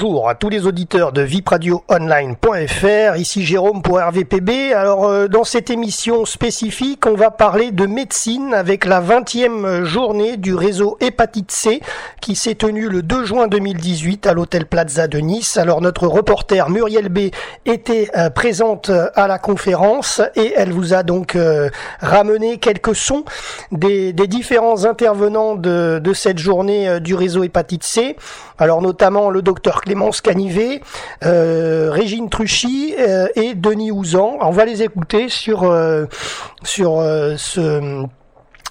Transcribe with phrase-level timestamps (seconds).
[0.00, 4.72] Bonjour à tous les auditeurs de vipradioonline.fr, ici Jérôme pour RVPB.
[4.74, 10.38] Alors euh, dans cette émission spécifique, on va parler de médecine avec la 20e journée
[10.38, 11.82] du réseau hépatite C
[12.22, 15.58] qui s'est tenue le 2 juin 2018 à l'hôtel Plaza de Nice.
[15.58, 17.28] Alors notre reporter Muriel B
[17.66, 21.68] était euh, présente à la conférence et elle vous a donc euh,
[22.00, 23.26] ramené quelques sons
[23.70, 28.16] des, des différents intervenants de, de cette journée du réseau hépatite C.
[28.60, 30.82] Alors notamment le docteur Clémence Canivet,
[31.24, 34.36] euh, Régine Truchy euh, et Denis Ouzan.
[34.42, 36.04] On va les écouter sur, euh,
[36.62, 36.98] sur
[37.38, 38.04] ce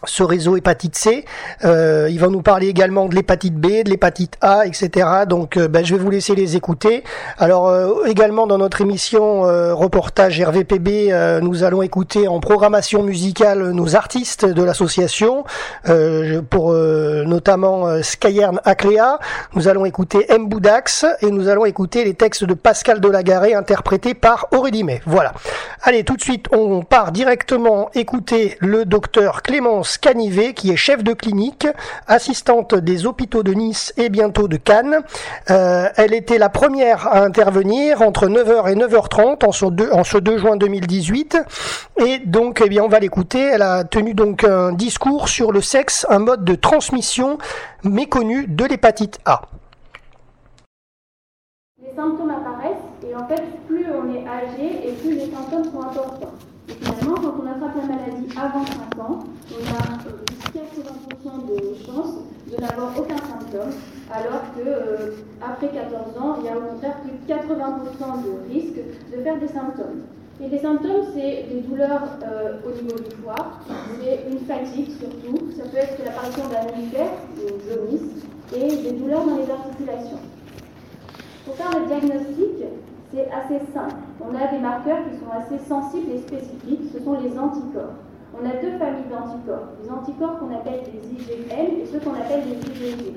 [0.06, 1.26] ce réseau hépatite C.
[1.66, 5.08] Euh, il va nous parler également de l'hépatite B, de l'hépatite A, etc.
[5.28, 7.04] Donc euh, ben, je vais vous laisser les écouter.
[7.38, 13.72] Alors euh, également dans notre émission euh, reportage RVPB, nous allons écouter en programmation musicale
[13.72, 15.44] nos artistes de l'association,
[16.50, 19.20] pour notamment Skyern Aclea.
[19.56, 20.48] Nous allons écouter M.
[20.48, 25.02] Boudax et nous allons écouter les textes de Pascal Delagaré interprétés par Aurélie May.
[25.06, 25.34] Voilà.
[25.84, 31.04] Allez, tout de suite, on part directement écouter le docteur Clémence Canivet, qui est chef
[31.04, 31.68] de clinique,
[32.08, 35.00] assistante des hôpitaux de Nice et bientôt de Cannes.
[35.50, 40.04] Euh, elle était la première à intervenir entre 9h et 9h30 en ce 2, en
[40.04, 41.38] ce 2 juin 2018.
[42.06, 43.42] Et donc, eh bien, on va l'écouter.
[43.42, 47.38] Elle a tenu donc un discours sur le sexe, un mode de transmission
[47.84, 49.42] méconnu de l'hépatite A.
[51.82, 55.82] Les symptômes apparaissent et en fait, plus on est âgé et plus les symptômes sont
[55.82, 56.34] importants.
[56.68, 59.20] Et finalement, quand on attrape la maladie avant 5 ans,
[59.52, 59.82] on a
[60.54, 60.64] 80%
[61.26, 61.49] euh, de
[61.86, 62.16] chances
[62.50, 63.72] de n'avoir aucun symptôme,
[64.12, 65.12] alors que euh,
[65.42, 68.80] après 14 ans, il y a au contraire plus de 80% de risque
[69.12, 70.02] de faire des symptômes.
[70.42, 73.60] Et les symptômes, c'est des douleurs euh, au niveau du foie,
[74.02, 78.24] c'est une fatigue surtout, ça peut être l'apparition d'un ulcère, une jaunisse,
[78.56, 80.20] et des douleurs dans les articulations.
[81.46, 82.66] Pour faire le diagnostic,
[83.14, 83.96] c'est assez simple.
[84.22, 87.96] On a des marqueurs qui sont assez sensibles et spécifiques, ce sont les anticorps.
[88.38, 92.44] On a deux familles d'anticorps, les anticorps qu'on appelle les IgM et ceux qu'on appelle
[92.46, 93.14] les IgG.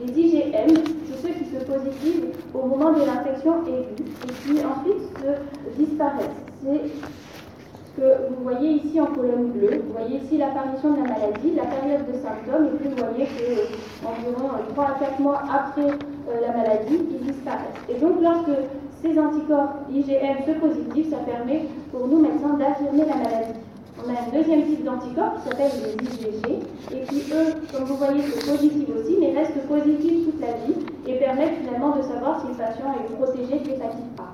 [0.00, 0.74] Les IgM,
[1.06, 6.42] c'est ceux qui se positivent au moment de l'infection aiguë et qui ensuite se disparaissent.
[6.64, 9.82] C'est ce que vous voyez ici en colonne bleue.
[9.86, 13.26] Vous voyez ici l'apparition de la maladie, la période de symptômes, et puis vous voyez
[13.26, 17.84] qu'environ euh, 3 à 4 mois après euh, la maladie, ils disparaissent.
[17.88, 18.56] Et donc lorsque
[19.02, 23.67] ces anticorps IgM se positifs, ça permet pour nous médecins d'affirmer la maladie.
[24.00, 27.96] On a un deuxième type d'anticorps qui s'appelle les IgG, et qui eux, comme vous
[27.96, 32.40] voyez, sont positifs aussi, mais restent positifs toute la vie et permettent finalement de savoir
[32.40, 34.28] si le patient est protégé de l'hépatite A.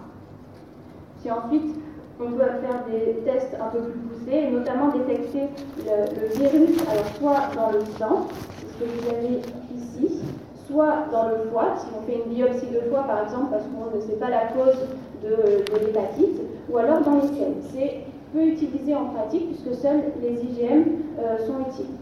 [1.22, 1.76] Si ensuite
[2.20, 5.48] on peut faire des tests un peu plus poussés, et notamment détecter
[5.78, 9.40] le, virus, alors soit dans le sang, c'est ce que vous avez
[9.74, 10.20] ici,
[10.66, 13.96] soit dans le foie, si on fait une biopsie de foie par exemple, parce qu'on
[13.96, 14.76] ne sait pas la cause
[15.22, 18.04] de, l'hépatite, ou alors dans les selles.
[18.34, 20.82] Peu utilisé en pratique puisque seuls les IgM
[21.18, 21.94] euh, sont utiles.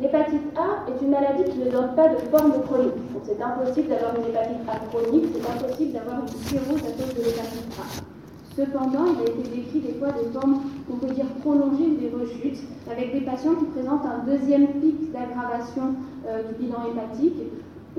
[0.00, 3.00] L'hépatite A est une maladie qui ne donne pas de forme chronique.
[3.24, 7.22] C'est impossible d'avoir une hépatite A chronique, c'est impossible d'avoir une cirrhose à cause de
[7.24, 8.04] l'hépatite A.
[8.56, 12.60] Cependant, il a été décrit des fois des formes qu'on peut dire prolongées des rechutes,
[12.90, 15.94] avec des patients qui présentent un deuxième pic d'aggravation
[16.28, 17.40] euh, du bilan hépatique,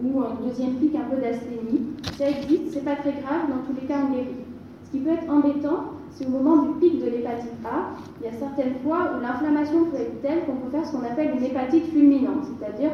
[0.02, 1.96] ou un deuxième pic un peu d'asthénie.
[2.18, 4.46] Ça existe, c'est pas très grave, dans tous les cas on guérit.
[4.86, 8.30] Ce qui peut être embêtant, c'est au moment du pic de l'hépatite A, il y
[8.30, 11.44] a certaines fois où l'inflammation peut être telle qu'on peut faire ce qu'on appelle une
[11.44, 12.92] hépatite fulminante, c'est-à-dire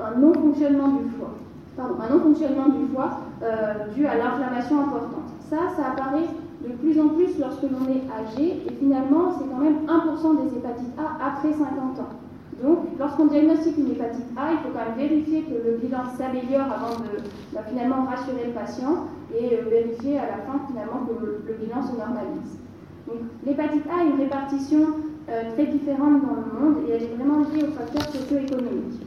[0.00, 1.34] un non-fonctionnement du foie.
[1.76, 5.28] Pardon, un non-fonctionnement du foie euh, dû à l'inflammation importante.
[5.50, 6.28] Ça, ça apparaît
[6.66, 10.56] de plus en plus lorsque l'on est âgé, et finalement, c'est quand même 1% des
[10.56, 12.16] hépatites A après 50 ans.
[12.64, 16.72] Donc, lorsqu'on diagnostique une hépatite A, il faut quand même vérifier que le bilan s'améliore
[16.72, 17.20] avant de
[17.52, 19.04] bah, finalement rassurer le patient
[19.38, 22.58] et euh, vérifier à la fin finalement que le, bilan se normalise.
[23.06, 24.86] Donc, l'hépatite A a une répartition
[25.28, 29.02] euh, très différente dans le monde et elle est vraiment liée aux facteurs socio-économiques.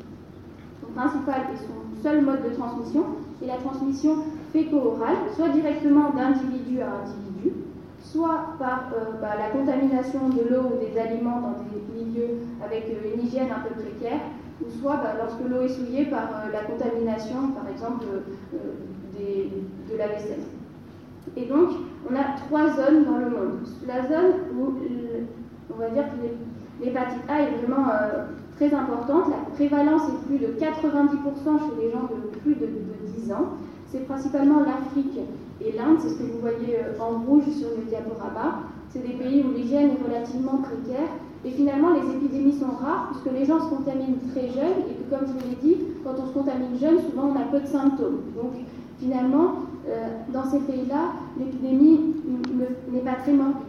[0.81, 3.03] Son principal et son seul mode de transmission
[3.41, 4.17] est la transmission
[4.53, 7.55] féco-orale, soit directement d'individu à individu,
[8.01, 12.85] soit par euh, bah, la contamination de l'eau ou des aliments dans des milieux avec
[12.87, 14.21] une hygiène un peu précaire,
[14.61, 18.05] ou soit bah, lorsque l'eau est souillée par la contamination, par exemple,
[19.91, 20.43] de la vaisselle.
[21.35, 21.69] Et donc,
[22.09, 23.67] on a trois zones dans le monde.
[23.87, 24.73] La zone où,
[25.73, 27.85] on va dire que l'hépatite A est vraiment
[28.55, 32.67] très importante, la prévalence est plus de 90% chez les gens de plus de
[33.23, 33.55] 10 ans.
[33.87, 35.17] C'est principalement l'Afrique
[35.61, 38.63] et l'Inde, c'est ce que vous voyez euh, en rouge sur le diaporama.
[38.89, 41.09] C'est des pays où l'hygiène est relativement précaire.
[41.43, 45.09] Et finalement, les épidémies sont rares puisque les gens se contaminent très jeunes et que,
[45.09, 47.67] comme je vous l'ai dit, quand on se contamine jeune, souvent on a peu de
[47.67, 48.21] symptômes.
[48.35, 48.53] Donc,
[48.99, 49.53] Finalement,
[50.33, 52.15] dans ces pays-là, l'épidémie
[52.91, 53.63] n'est pas très morbide.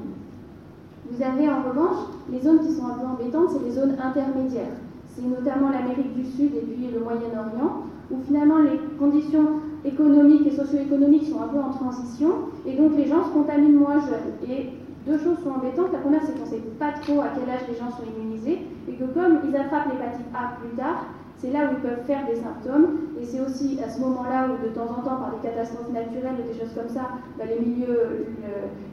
[1.10, 4.76] Vous avez en revanche les zones qui sont un peu embêtantes, c'est les zones intermédiaires.
[5.06, 10.50] C'est notamment l'Amérique du Sud et puis le Moyen-Orient, où finalement les conditions économiques et
[10.50, 12.28] socio-économiques sont un peu en transition,
[12.66, 14.34] et donc les gens se contaminent moins jeunes.
[14.48, 14.70] Et
[15.06, 15.92] deux choses sont embêtantes.
[15.92, 18.66] La première, c'est qu'on ne sait pas trop à quel âge les gens sont immunisés,
[18.88, 21.06] et que comme ils attrapent l'hépatite A plus tard,
[21.40, 22.98] c'est là où ils peuvent faire des symptômes.
[23.20, 26.36] Et c'est aussi à ce moment-là où, de temps en temps, par des catastrophes naturelles
[26.44, 28.26] ou des choses comme ça, bah, les milieux,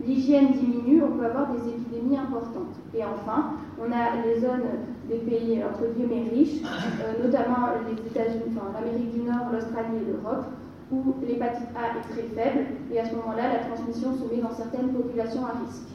[0.05, 2.75] l'hygiène diminue, on peut avoir des épidémies importantes.
[2.95, 4.63] Et enfin, on a les zones
[5.09, 10.45] des pays, entre guillemets, riches, euh, notamment les États-Unis, l'Amérique du Nord, l'Australie et l'Europe,
[10.91, 14.51] où l'hépatite A est très faible, et à ce moment-là, la transmission se met dans
[14.51, 15.87] certaines populations à risque.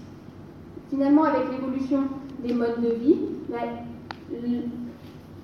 [0.90, 2.04] Finalement, avec l'évolution
[2.44, 3.16] des modes de vie,
[3.48, 3.58] bah,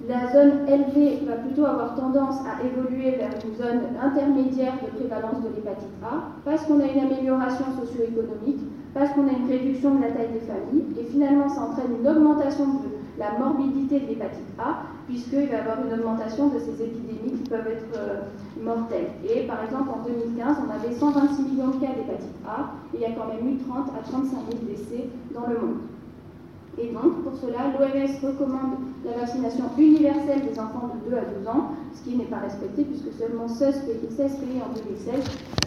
[0.06, 5.42] la zone élevée va plutôt avoir tendance à évoluer vers une zone intermédiaire de prévalence
[5.42, 8.60] de l'hépatite A, parce qu'on a une amélioration socio-économique,
[8.94, 12.06] parce qu'on a une réduction de la taille des familles, et finalement ça entraîne une
[12.06, 16.80] augmentation de la morbidité de l'hépatite A, puisqu'il va y avoir une augmentation de ces
[16.80, 18.20] épidémies qui peuvent être euh,
[18.62, 19.10] mortelles.
[19.28, 23.00] Et par exemple, en 2015, on avait 126 millions de cas d'hépatite A, et il
[23.00, 25.78] y a quand même eu 30 à 35 000 décès dans le monde.
[26.80, 31.48] Et donc, pour cela, l'OMS recommande la vaccination universelle des enfants de 2 à 12
[31.48, 35.24] ans, ce qui n'est pas respecté puisque seulement 16 pays, 16 pays en 2016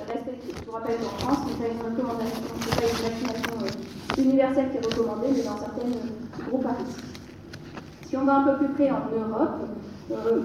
[0.07, 0.55] respectent.
[0.59, 4.85] Je vous rappelle qu'en France, c'est pas une pas une vaccination euh, universelle qui est
[4.85, 7.03] recommandée, mais dans certains groupes à risque.
[8.07, 9.67] Si on va un peu plus près en Europe,
[10.11, 10.41] euh,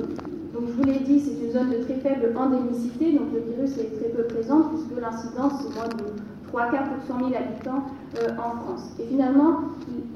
[0.52, 3.78] donc je vous l'ai dit, c'est une zone de très faible endémicité, donc le virus
[3.78, 6.25] est très peu présent puisque l'incidence c'est moins de
[6.56, 7.84] 3 cas pour 100 000 habitants
[8.16, 8.88] euh, en France.
[8.98, 9.60] Et finalement,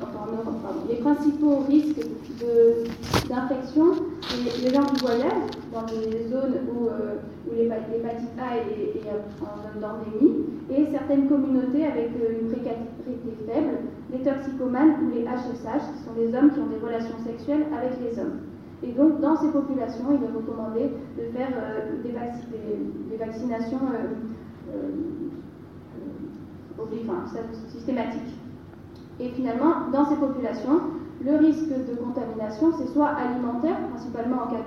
[0.00, 2.00] en Europe, les principaux risques
[3.28, 3.84] d'infection,
[4.64, 7.20] les gens qui voyagent dans des zones où, euh,
[7.52, 9.04] l'hépatite A est,
[9.42, 10.32] en zone d'endémie,
[10.70, 13.76] et certaines communautés avec euh, une précarité faible,
[14.10, 18.00] les toxicomanes ou les HSH, qui sont des hommes qui ont des relations sexuelles avec
[18.00, 18.48] les hommes.
[18.82, 20.88] Et donc, dans ces populations, il est recommandé
[21.18, 21.52] de faire
[22.02, 23.78] des, vaccinations
[27.68, 28.36] systématique.
[29.18, 30.80] Et finalement, dans ces populations,
[31.22, 34.64] le risque de contamination, c'est soit alimentaire, principalement en cas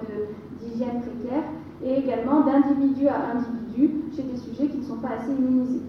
[0.62, 1.44] d'hygiène précaire,
[1.84, 5.82] et également d'individu à individu chez des sujets qui ne sont pas assez immunisés.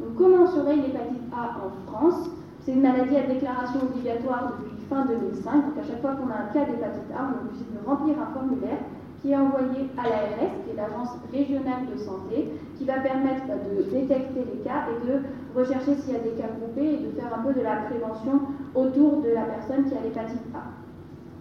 [0.00, 2.30] Donc comment on surveille l'hépatite A en France?
[2.60, 6.50] C'est une maladie à déclaration obligatoire depuis fin 2005, donc à chaque fois qu'on a
[6.50, 8.78] un cas d'hépatite A, on est obligé de remplir un formulaire
[9.22, 13.82] qui est envoyé à l'ARS, qui est l'Agence régionale de santé, qui va permettre de
[13.90, 15.22] détecter les cas et de
[15.58, 18.40] rechercher s'il y a des cas groupés et de faire un peu de la prévention
[18.74, 20.70] autour de la personne qui a l'hépatite A.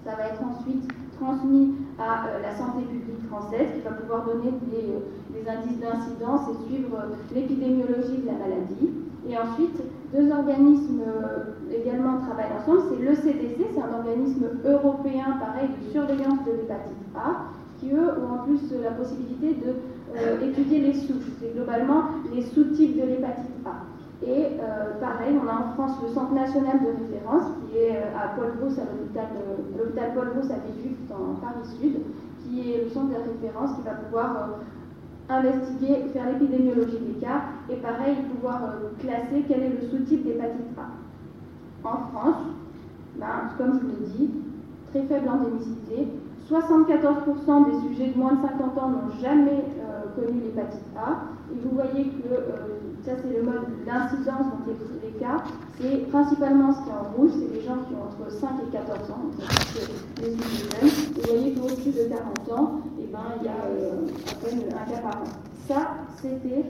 [0.03, 0.87] Ça va être ensuite
[1.19, 6.41] transmis à euh, la santé publique française qui va pouvoir donner des, euh, indices d'incidence
[6.49, 8.89] et suivre euh, l'épidémiologie de la maladie.
[9.27, 9.81] Et ensuite,
[10.13, 11.03] deux organismes
[11.69, 12.83] également travaillent ensemble.
[12.89, 18.09] C'est le CDC, c'est un organisme européen pareil de surveillance de l'hépatite A, qui eux
[18.21, 19.55] ont en plus la possibilité
[20.39, 21.31] d'étudier euh, les souches.
[21.39, 22.03] C'est globalement
[22.33, 24.25] les sous-types de l'hépatite A.
[24.25, 28.17] Et euh, pareil, on a en France le Centre national de référence qui est euh,
[28.17, 31.97] à Paul Brousse, à l'hôpital Paul Brousse à Villejuif, dans Paris Sud,
[32.43, 34.59] qui est le centre de référence qui va pouvoir
[35.29, 38.61] investiguer, faire l'épidémiologie des cas et pareil, pouvoir
[38.99, 41.87] classer quel est le sous-type d'hépatite A.
[41.87, 42.43] En France,
[43.19, 44.29] ben, comme je vous l'ai dit,
[44.89, 46.07] très faible endémicité,
[46.49, 51.23] 74% des sujets de moins de 50 ans n'ont jamais euh, connu l'hépatite A.
[51.51, 55.43] Et vous voyez que euh, ça, c'est le mode d'incidence dans les, cas.
[55.79, 58.71] C'est principalement ce qui est en rouge, c'est les gens qui ont entre 5 et
[58.71, 59.47] 14 ans, donc
[60.21, 60.89] les jeunes.
[61.15, 62.09] Vous voyez qu'au-dessus de
[62.47, 65.25] 40 ans, eh ben, il y a euh, à peine un cas par an.
[65.67, 65.87] Ça,
[66.21, 66.65] c'était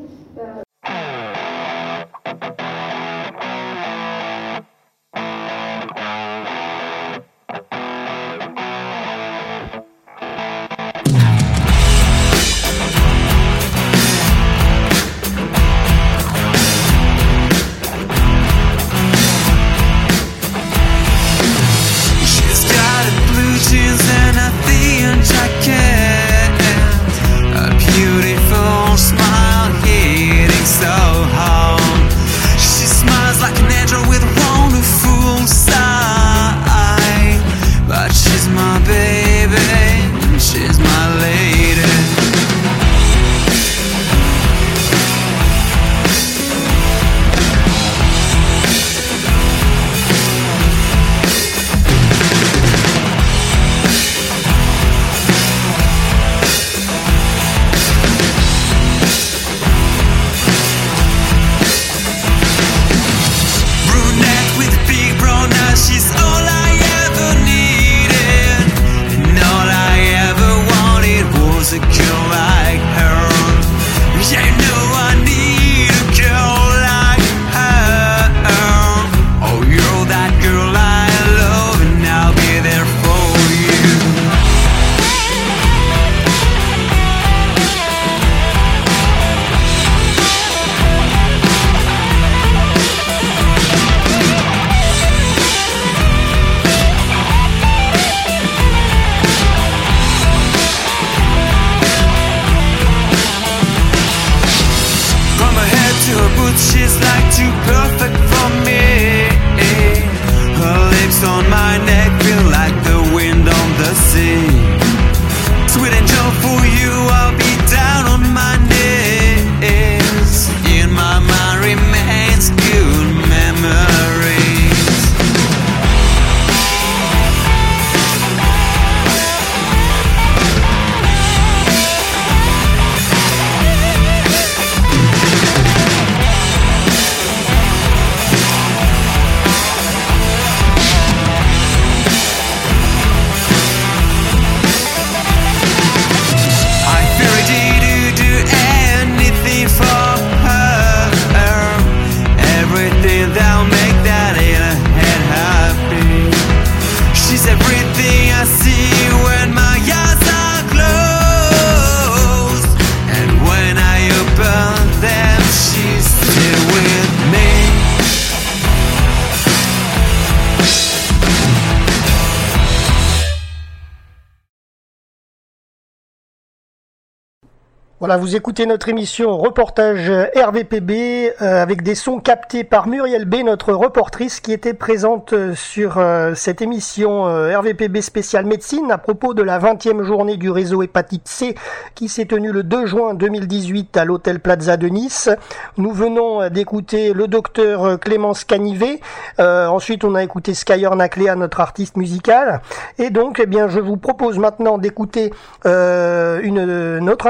[178.00, 183.38] Voilà, vous écoutez notre émission reportage RVPB euh, avec des sons captés par Muriel B,
[183.44, 189.00] notre reportrice qui était présente euh, sur euh, cette émission euh, RVPB spéciale médecine à
[189.00, 191.56] propos de la 20e journée du réseau hépatite C
[191.96, 195.32] qui s'est tenue le 2 juin 2018 à l'hôtel Plaza de Nice.
[195.78, 199.00] Nous venons euh, d'écouter le docteur euh, Clémence Canivet.
[199.40, 202.62] Ensuite, on a écouté Skyer Naclea, notre artiste musical.
[203.00, 205.32] Et donc, eh bien, je vous propose maintenant d'écouter
[205.66, 207.28] une, une autre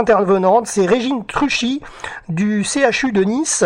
[0.65, 1.81] c'est Régine Truchy
[2.29, 3.63] du CHU de Nice,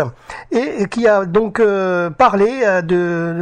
[0.51, 3.35] et qui a donc euh, parlé euh, de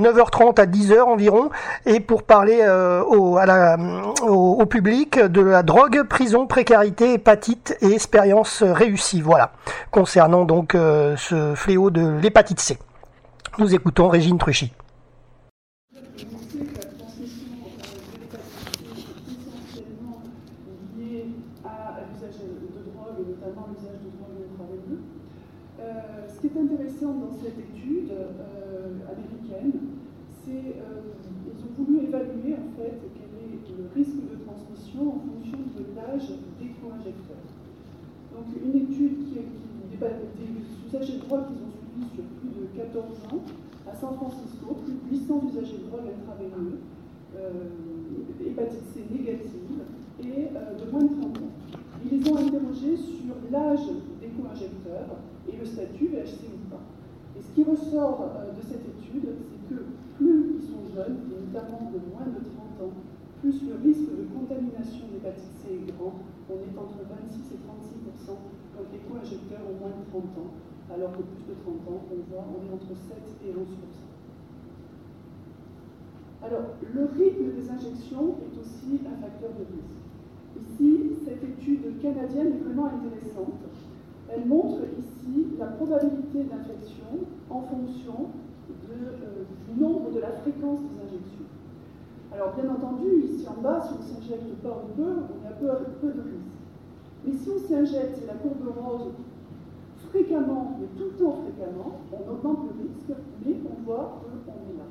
[0.00, 1.50] 9h30 à 10h environ,
[1.86, 8.62] et pour parler euh, au, à public de la drogue, prison, précarité, hépatite et expérience
[8.62, 9.20] réussie.
[9.20, 9.52] Voilà,
[9.90, 12.78] concernant donc ce fléau de l'hépatite C.
[13.58, 14.72] Nous écoutons Régine Truchy.
[22.26, 22.73] On sait
[23.44, 24.96] euh, à l'usage de drogue, et notamment de.
[25.80, 30.00] Euh, ce qui est intéressant dans cette étude euh, américaine,
[30.44, 35.58] c'est qu'ils ont voulu évaluer en fait quel est le risque de transmission en fonction
[35.72, 36.28] de l'âge
[36.60, 37.48] des co-injecteurs.
[38.32, 42.66] Donc une étude qui, qui des, usagers de drogue qu'ils ont suivis sur plus de
[42.76, 43.42] 14 ans
[43.88, 46.78] à San Francisco, plus de 800 usagers de drogue intraveineux,
[47.36, 49.82] euh, hépatite C négative
[50.20, 51.52] et euh, de moins de 30 ans.
[52.04, 53.86] Ils les ont interrogés sur l'âge
[54.20, 56.82] des co-injecteurs et le statut VHC ou pas.
[57.36, 59.80] Et ce qui ressort euh, de cette étude, c'est que
[60.16, 62.40] plus ils sont jeunes, et notamment de moins de
[62.78, 62.94] 30 ans,
[63.42, 66.14] plus le risque de contamination d'hépatite C est grand.
[66.48, 68.36] On est entre 26 et 36%
[68.76, 70.50] quand les co-injecteurs ont moins de 30 ans,
[70.92, 74.04] alors que plus de 30 ans, on voit, on est entre 7 et 11%
[76.44, 80.03] Alors, le rythme des injections est aussi un facteur de risque.
[80.60, 83.54] Ici, cette étude canadienne est vraiment intéressante.
[84.28, 88.30] Elle montre ici la probabilité d'infection en fonction
[88.90, 91.48] euh, du nombre de la fréquence des injections.
[92.32, 95.84] Alors, bien entendu, ici en bas, si on s'injecte pas ou peu, on a peu,
[96.00, 96.54] peu de risque.
[97.24, 99.12] Mais si on s'injecte, c'est la courbe rose,
[100.10, 104.78] fréquemment, mais tout le temps fréquemment, on augmente le risque, mais on voit qu'on est
[104.78, 104.86] là.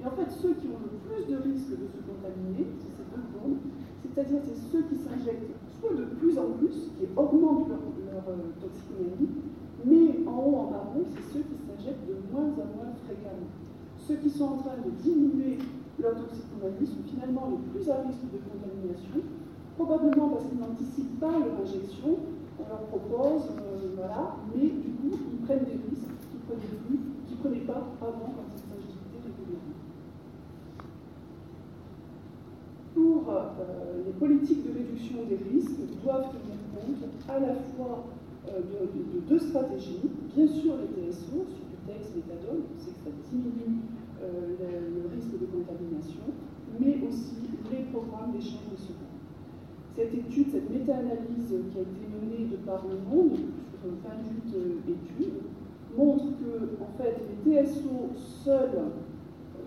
[0.00, 2.66] Et en fait, ceux qui ont le plus de risque de se contaminer,
[4.18, 7.78] c'est-à-dire c'est ceux qui s'injectent soit de plus en plus, qui augmentent leur,
[8.10, 9.30] leur euh, toxicomanie,
[9.86, 13.46] mais en haut, en marron, c'est ceux qui s'injectent de moins en moins fréquemment.
[13.94, 15.62] Ceux qui sont en train de diminuer
[16.02, 19.22] leur toxicomanie sont finalement les plus à risque de contamination,
[19.78, 22.18] probablement parce qu'ils n'anticipent pas leur injection,
[22.58, 26.74] on leur propose, euh, voilà, mais du coup, ils prennent des risques qu'ils ne prenaient
[26.90, 29.78] ne prenaient pas avant quand ils s'injectaient régulièrement.
[32.98, 38.06] Pour euh, les politiques de réduction des risques doivent tenir compte à la fois
[38.48, 40.00] euh, de, de- de deux stratégies,
[40.34, 43.80] bien sûr les TSO, Subutex, Méthadone, on sait que ça diminue
[44.22, 46.24] euh, le, le risque de contamination,
[46.80, 47.36] mais aussi
[47.70, 49.14] les programmes d'échange de secours.
[49.96, 54.92] Cette étude, cette méta-analyse qui a été menée de par le monde, sur 28 euh,
[54.92, 55.38] études,
[55.96, 58.88] montre que en fait, les TSO seuls euh,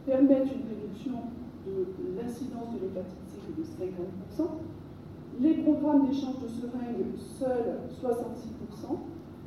[0.06, 1.14] permettent une réduction
[1.66, 4.50] de l'incidence de l'hépatite C que de 50%.
[5.40, 8.98] Les programmes d'échange de seringues seuls 66%.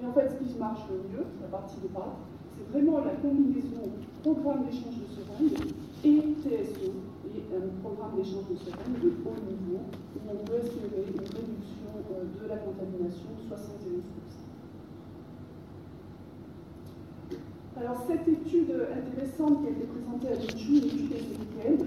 [0.02, 2.16] Et en fait, ce qui marche le mieux, la partie de bas,
[2.56, 3.90] c'est vraiment la combinaison
[4.24, 6.96] programme d'échange de seringues et TSO,
[7.28, 11.92] et un programme d'échange de seringues de haut niveau, où on peut espérer une réduction
[12.08, 14.23] euh, de la contamination de 71%.
[17.76, 21.86] Alors, cette étude intéressante qui a été présentée à l'ECHU, une étude américaine,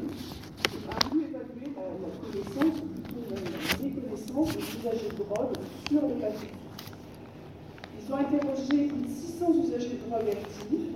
[0.91, 5.55] a pu évaluer la, connaissance, ou plutôt la méconnaissance des usagers de drogue
[5.87, 6.55] sur l'hépatite.
[7.95, 10.95] Ils ont interrogé 600 usagers de drogue actifs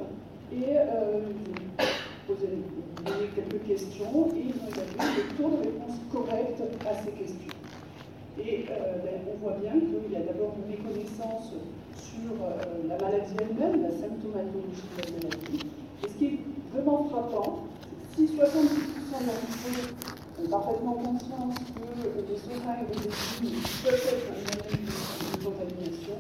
[0.52, 1.22] et euh,
[2.28, 2.48] posé
[3.36, 7.56] quelques questions et ils ont évalué le taux de réponse correct à ces questions.
[8.40, 11.54] Et euh, ben, on voit bien qu'il y a d'abord une méconnaissance
[11.96, 13.88] sur euh, la maladie elle-même,
[16.04, 16.40] Et ce qui est
[16.74, 17.68] vraiment frappant,
[18.16, 24.28] si 70% d'entre eux ont parfaitement conscience que les seringues et les filles peuvent être
[24.28, 24.76] un moyen
[25.32, 26.16] de contamination,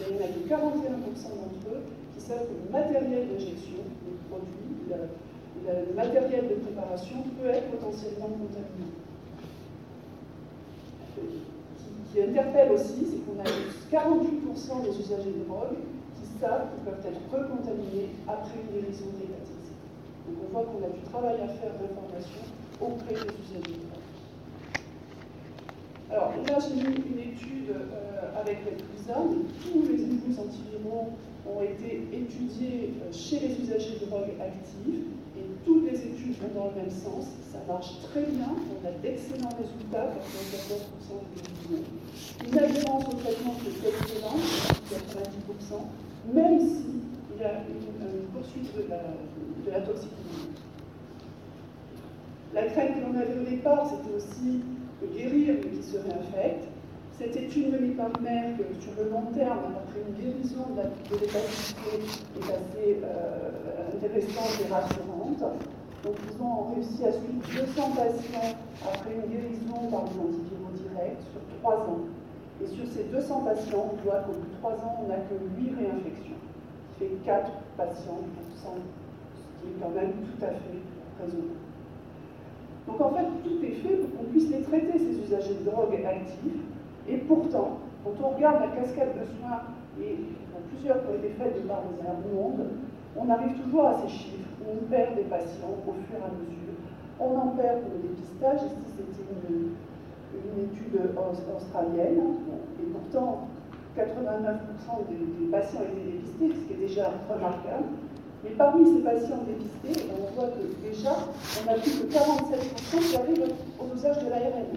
[0.00, 1.82] il n'y en a que 41% d'entre eux
[2.16, 8.28] qui savent que le matériel d'injection, le produit, le, matériel de préparation peut être potentiellement
[8.28, 8.92] contaminé.
[12.12, 15.76] Qui interpelle aussi, c'est qu'on a 48% des usagers de drogue
[16.40, 19.24] qu'ils peuvent être recontaminés après une guérison de.
[20.24, 22.42] Donc on voit qu'on a du travail à faire d'information
[22.80, 24.04] auprès des usagers de drogue.
[26.10, 29.44] Alors là, j'ai mis une étude euh, avec l'EPRISAM.
[29.62, 31.12] Tous les virus antiviraux
[31.46, 35.04] ont été étudiés euh, chez les usagers de drogue actifs
[35.36, 37.26] et toutes les études vont dans le même sens.
[37.52, 41.84] Ça marche très bien, on a d'excellents résultats, 94% des guérisons.
[42.46, 44.40] Une adhérence au traitement qui est excellente,
[44.88, 45.84] 90%,
[46.32, 48.98] même s'il y a une, poursuite de la,
[49.66, 49.70] de
[52.54, 54.62] la crainte que l'on avait au départ, c'était aussi
[55.02, 56.68] de guérir mais qui se réinfecte.
[57.18, 58.10] Cette étude menée par
[58.80, 61.76] sur le long terme, après une guérison de l'hépatite
[62.36, 65.38] est assez euh, intéressante et rassurante.
[66.02, 71.22] Donc, ils ont réussi à suivre 200 patients après une guérison par des antiviraux directs
[71.32, 72.00] sur 3 ans.
[72.62, 75.34] Et sur ces 200 patients, on voit qu'au bout de 3 ans, on n'a que
[75.58, 76.38] 8 réinfections,
[76.98, 78.74] ce qui fait 4 patients pour 100,
[79.34, 80.80] ce qui est quand même tout à fait
[81.20, 81.58] raisonnable.
[82.86, 85.94] Donc en fait, tout est fait pour qu'on puisse les traiter, ces usagers de drogue
[86.06, 86.62] actifs,
[87.08, 89.62] et pourtant, quand on regarde la cascade de soins,
[90.00, 90.18] et
[90.70, 92.66] plusieurs qui ont été faites de par les monde,
[93.16, 96.32] on arrive toujours à ces chiffres où on perd des patients au fur et à
[96.34, 96.74] mesure.
[97.20, 99.74] On en perd pour le dépistage, ici c'était une,
[100.56, 101.00] une, étude
[101.56, 102.36] australienne,
[102.80, 103.48] et pourtant
[103.96, 104.02] 89%
[105.08, 107.84] des, patients étaient dépistés, ce qui est déjà remarquable.
[108.42, 111.16] Mais parmi ces patients dépistés, on voit que déjà,
[111.64, 114.76] on a plus de 47% qui arrivent au dosage de l'ARN.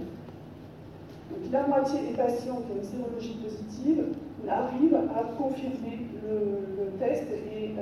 [1.30, 4.06] Donc la moitié des patients qui ont une sérologie positive
[4.48, 7.76] arrivent à confirmer le, test et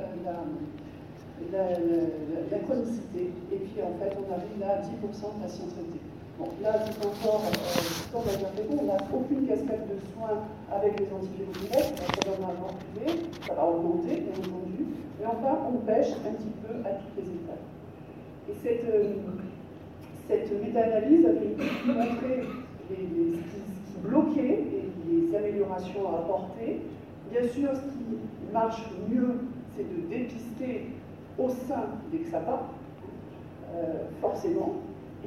[1.54, 2.08] euh,
[2.52, 3.32] la, chronicité.
[3.52, 6.05] Et puis en fait, on arrive à 10% de patients traités.
[6.38, 8.20] Bon, là, c'est encore, euh,
[8.70, 13.54] on n'a aucune cascade de soins avec les antiviraux directs, ça va avoir privé, ça
[13.54, 14.86] va augmenter, bien entendu,
[15.18, 17.64] mais enfin, on pêche un petit peu à toutes les étapes.
[18.50, 19.14] Et cette, euh,
[20.28, 22.44] cette méta-analyse avait montré
[22.90, 26.82] les, les, ce qui bloquait et les améliorations à apporter.
[27.32, 29.40] Bien sûr, ce qui marche mieux,
[29.76, 30.88] c'est de dépister
[31.40, 32.64] au sein des XAPA,
[33.74, 34.76] euh, forcément.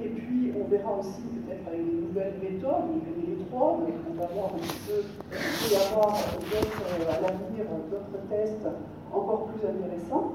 [0.03, 4.55] Et puis, on verra aussi peut-être avec des nouvelles méthodes, les mais on va voir
[4.55, 8.69] un petit peu, il y avoir euh, à l'avenir d'autres tests
[9.13, 10.33] encore plus intéressants.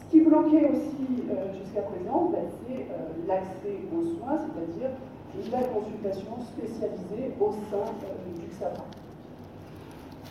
[0.00, 4.90] Ce qui bloquait aussi euh, jusqu'à présent, ben, c'est euh, l'accès aux soins, c'est-à-dire
[5.52, 8.84] la consultation spécialisée au sein du XAPA.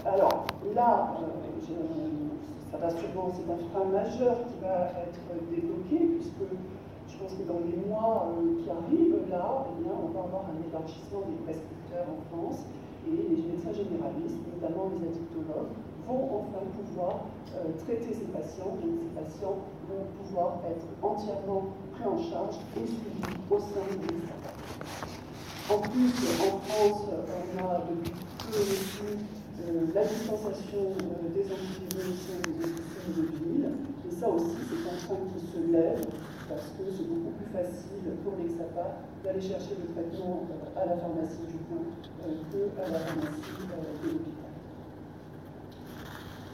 [0.06, 1.14] Alors là,
[2.72, 6.42] ça va c'est un frein majeur qui va être débloqué, puisque
[7.26, 8.30] pense que dans les mois
[8.62, 12.70] qui arrivent, là, eh bien, on va avoir un élargissement des prescripteurs en France
[13.08, 15.74] et les médecins généralistes, notamment les addictologues,
[16.06, 17.26] vont enfin pouvoir
[17.58, 19.58] euh, traiter ces patients et ces patients
[19.90, 24.54] vont pouvoir être entièrement pris en charge et suivis au sein des l'État.
[25.74, 26.14] En plus,
[26.46, 29.18] en France, on a depuis peu reçu
[29.66, 31.50] euh, la dispensation euh, des des
[33.10, 33.72] de vinyle.
[34.08, 36.06] Et ça aussi, c'est un train qui se lève
[36.50, 38.54] parce que c'est beaucoup plus facile pour les
[39.24, 41.82] d'aller chercher le traitement à la pharmacie du coin
[42.22, 44.46] qu'à la pharmacie de l'hôpital.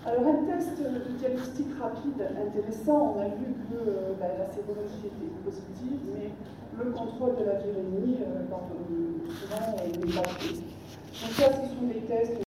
[0.04, 5.06] Alors un test de diagnostic rapide intéressant, on a vu que euh, bah, la sérologie
[5.06, 6.32] était positive, mais
[6.84, 8.48] le contrôle de la virémie, euh,
[9.30, 10.56] souvent, n'est pas fait.
[10.56, 12.42] Donc ça, ce sont des tests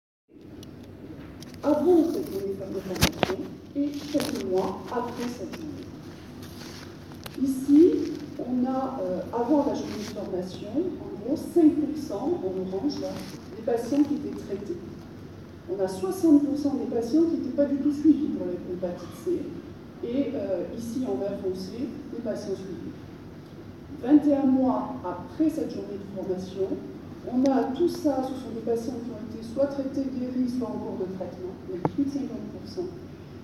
[1.63, 3.45] avant cette formation
[3.77, 5.84] et quelques mois après cette année.
[7.43, 10.69] Ici, on a, euh, avant la journée de formation,
[11.01, 13.09] en gros 5% en orange, là,
[13.57, 14.79] des patients qui étaient traités
[15.71, 19.41] on a 60% des patients qui n'étaient pas du tout suivis pour l'hépatite C.
[20.05, 20.33] et
[20.77, 22.93] ici en vert foncé, les patients suivis.
[24.03, 26.69] 21 mois après cette journée de formation,
[27.33, 30.69] on a tout ça, ce sont des patients qui ont été soit traités, guéris, soit
[30.69, 32.85] en cours de traitement, donc plus de 50%,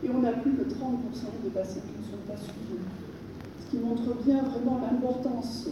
[0.04, 2.84] et on a plus de 30% des patients qui ne sont pas suivis.
[3.70, 5.68] Ce qui montre bien vraiment l'importance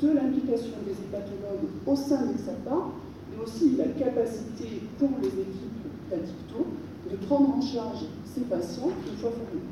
[0.00, 2.92] de l'implication des hépatologues au sein des SAPA,
[3.32, 6.66] et aussi la capacité pour les équipes d'Addicto
[7.10, 9.62] de prendre en charge ces patients une fois formés.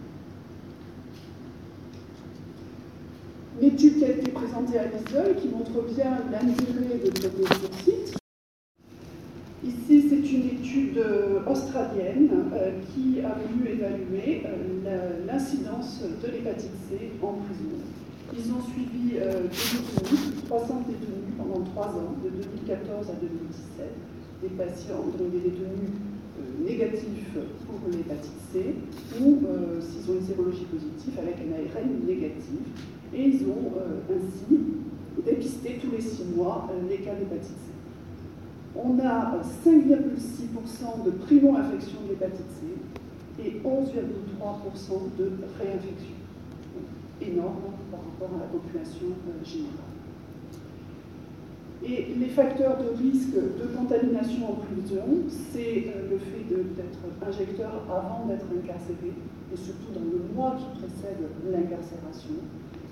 [3.60, 8.21] L'étude qui a été présentée à l'ISEUL qui montre bien l'intérêt de sur site.
[10.32, 17.34] Une étude euh, australienne euh, qui a voulu évaluer euh, l'incidence de l'hépatite C en
[17.34, 17.76] prison.
[18.32, 23.90] Ils ont suivi détenus, 300 détenus pendant 3 ans, de 2014 à 2017,
[24.42, 25.92] des patients, donc des détenus
[26.64, 28.74] négatifs pour l'hépatite C,
[29.20, 29.40] ou
[29.80, 32.64] s'ils ont une sérologie positive avec un ARN négatif
[33.14, 34.60] et ils ont euh, ainsi
[35.24, 37.71] dépisté tous les six mois euh, les cas d'hépatite C.
[38.74, 46.16] On a 5,6% de primo-infection d'hépatite C et 11,3% de réinfection.
[47.20, 49.92] Énorme par rapport à la population euh, générale.
[51.84, 55.02] Et les facteurs de risque de contamination en prison,
[55.52, 59.12] c'est le fait d'être injecteur avant d'être incarcéré,
[59.52, 61.18] et surtout dans le mois qui précède
[61.50, 62.38] l'incarcération,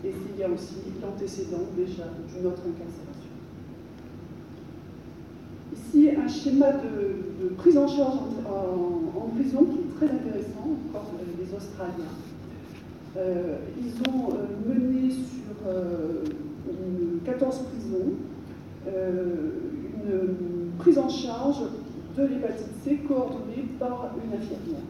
[0.04, 3.19] et s'il y a aussi l'antécédent déjà d'une autre incarcération.
[5.72, 11.54] Ici, un schéma de, prise en charge en, prison qui est très intéressant, encore les
[11.54, 12.14] Australiens.
[13.16, 15.54] Euh, ils ont euh, mené sur
[17.24, 18.12] 14 euh, prisons
[20.06, 21.62] une prise en charge
[22.16, 24.82] de l'hépatite C coordonnée par une infirmière.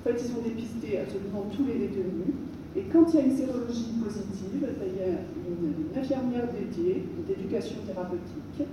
[0.00, 2.34] En fait, ils ont dépisté absolument tous les détenus
[2.76, 7.76] et quand il y a une sérologie positive, il y a une, infirmière dédiée d'éducation
[7.86, 8.68] thérapeutique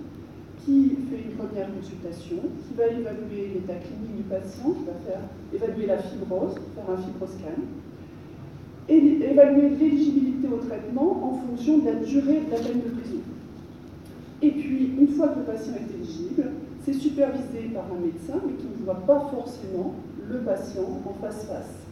[0.68, 5.24] qui fait une première consultation, qui va évaluer l'état clinique du patient, qui va faire
[5.54, 7.64] évaluer la fibrose, faire un fibroscan,
[8.90, 8.98] et
[9.32, 13.24] évaluer l'éligibilité au traitement en fonction de la durée de la peine de prison.
[14.42, 16.52] Et puis, une fois que le patient est éligible,
[16.84, 19.96] c'est supervisé par un médecin, mais qui ne voit pas forcément
[20.30, 21.88] le patient en face-face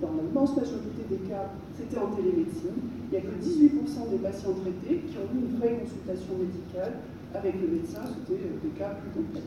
[0.00, 2.76] dans l'immense majorité des cas, c'était en télémédecine.
[3.08, 6.92] Il n'y a que 18% des patients traités qui ont eu une vraie consultation médicale
[7.34, 9.44] avec le médecin, c'était euh, des cas plus complexes.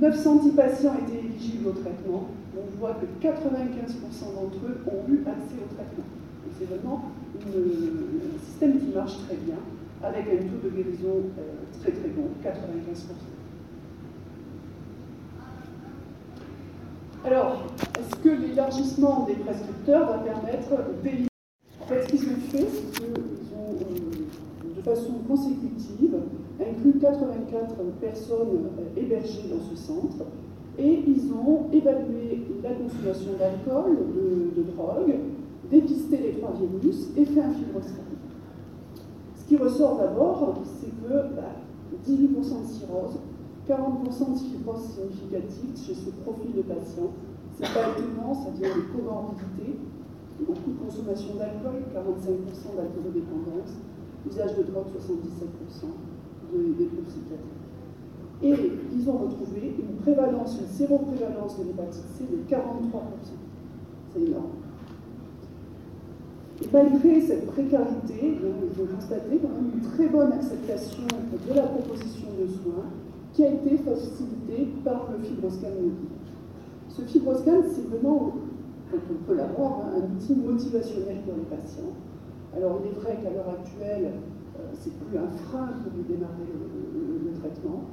[0.00, 2.28] 910 patients étaient éligibles au traitement.
[2.56, 6.04] On voit que 95% d'entre eux ont eu accès au traitement.
[6.58, 7.04] C'est vraiment
[7.36, 9.56] un système qui marche très bien,
[10.02, 13.14] avec un taux de guérison euh, très très bon, 95%.
[17.24, 17.66] Alors,
[17.98, 20.70] est-ce que l'élargissement des prescripteurs va permettre
[21.02, 21.28] d'éliminer
[21.82, 23.12] En fait, ce qu'ils ont fait, c'est qu'ils
[23.54, 24.07] ont, euh,
[24.88, 26.16] façon consécutive,
[26.60, 30.24] inclus 84 personnes euh, hébergées dans ce centre
[30.78, 33.98] et ils ont évalué la consommation d'alcool,
[34.56, 35.14] de, drogue,
[35.70, 38.06] dépisté les trois virus et fait un fibroscan.
[39.36, 41.52] Ce qui ressort d'abord, c'est que 18% bah,
[42.06, 43.18] de cirrhose,
[43.68, 47.10] 40% de fibrose significative chez ce profil de patient.
[47.56, 49.78] Ce n'est pas étonnant, ça vient des comorbidités,
[50.46, 53.82] beaucoup de consommation d'alcool, 45% d'alcoolodépendance,
[54.30, 55.88] usage de drogue, 77%
[56.52, 57.58] de, des psychiatriques.
[58.42, 58.54] Et
[58.94, 62.58] ils ont retrouvé une prévalence, une séroprévalence de l'hépatite C de 43%.
[64.14, 64.44] C'est énorme.
[66.62, 71.04] Et malgré cette précarité, ils ont constaté quand même une très bonne acceptation
[71.48, 72.84] de la proposition de soins
[73.32, 76.08] qui a été facilité par le fibroscan mobile.
[76.88, 78.32] Ce fibroscan, c'est vraiment,
[78.90, 81.94] quand on peut l'avoir, un outil motivationnel pour les patients.
[82.56, 84.12] Alors il est vrai qu'à l'heure actuelle,
[84.58, 87.84] euh, c'est plus un frein pour démarrer le, traitement,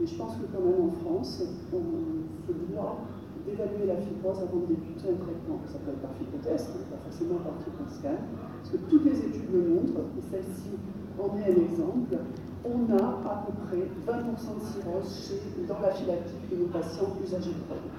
[0.00, 2.96] mais je pense que quand même en France, on se doit
[3.44, 5.60] d'évaluer la fibrose avant de débuter un traitement.
[5.68, 9.52] Ça peut être par fibrotest, hein, pas forcément par fibroscan, parce que toutes les études
[9.52, 10.72] le montrent, et celle-ci
[11.20, 12.16] en est un exemple,
[12.64, 15.34] on a à peu près 20% de cirrhose
[15.68, 17.92] dans la file active de nos patients âgés de drogue.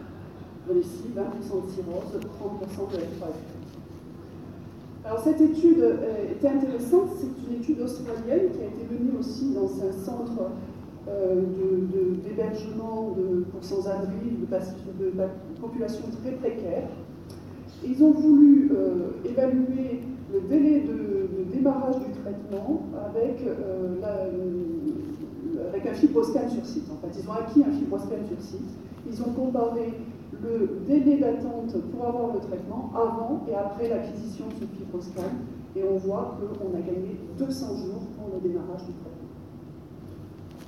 [0.68, 3.30] Donc ici, 20% de cirrhose, 30% de F3
[5.06, 9.54] Alors cette étude euh, était intéressante, c'est une étude australienne qui a été menée aussi
[9.54, 10.50] dans un centre
[11.08, 11.42] euh,
[12.24, 13.16] d'hébergement
[13.52, 15.14] pour sans-abri, de, de,
[15.62, 16.88] population très précaire.
[17.86, 20.02] Ils ont voulu euh, évaluer
[20.34, 24.02] le délai de, démarrage du traitement avec, euh,
[25.70, 26.86] avec un fibroscan sur site.
[26.92, 28.72] En fait, ils ont acquis un fibroscan sur site.
[29.08, 29.94] Ils ont comparé
[30.44, 35.32] le délai d'attente pour avoir le traitement avant et après l'acquisition de ce fibroscan.
[35.76, 39.36] Et on voit qu'on a gagné 200 jours pour le démarrage du traitement.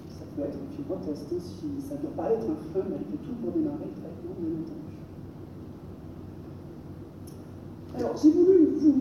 [0.10, 3.36] Ça peut être un fibrotest aussi, ça ne doit pas être un frein malgré tout
[3.42, 4.88] pour démarrer le traitement, bien entendu.
[7.98, 8.94] Alors, j'ai voulu vous,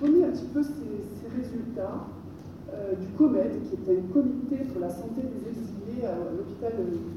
[0.00, 0.70] donner un petit peu ces,
[1.30, 2.06] résultats
[2.72, 6.72] euh, du COMED, qui est un comité pour la santé des exilés à l'hôpital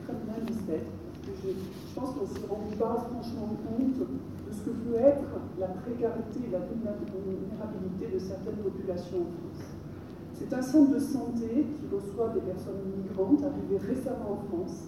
[0.06, 0.82] Kremlin 17
[1.43, 5.27] je, pense qu'on ne se rend pas franchement compte de ce que peut être
[5.60, 9.67] la précarité et la vulnérabilité de certaines populations en France.
[10.34, 14.88] C'est un centre de santé qui reçoit des personnes migrantes arrivées récemment en France.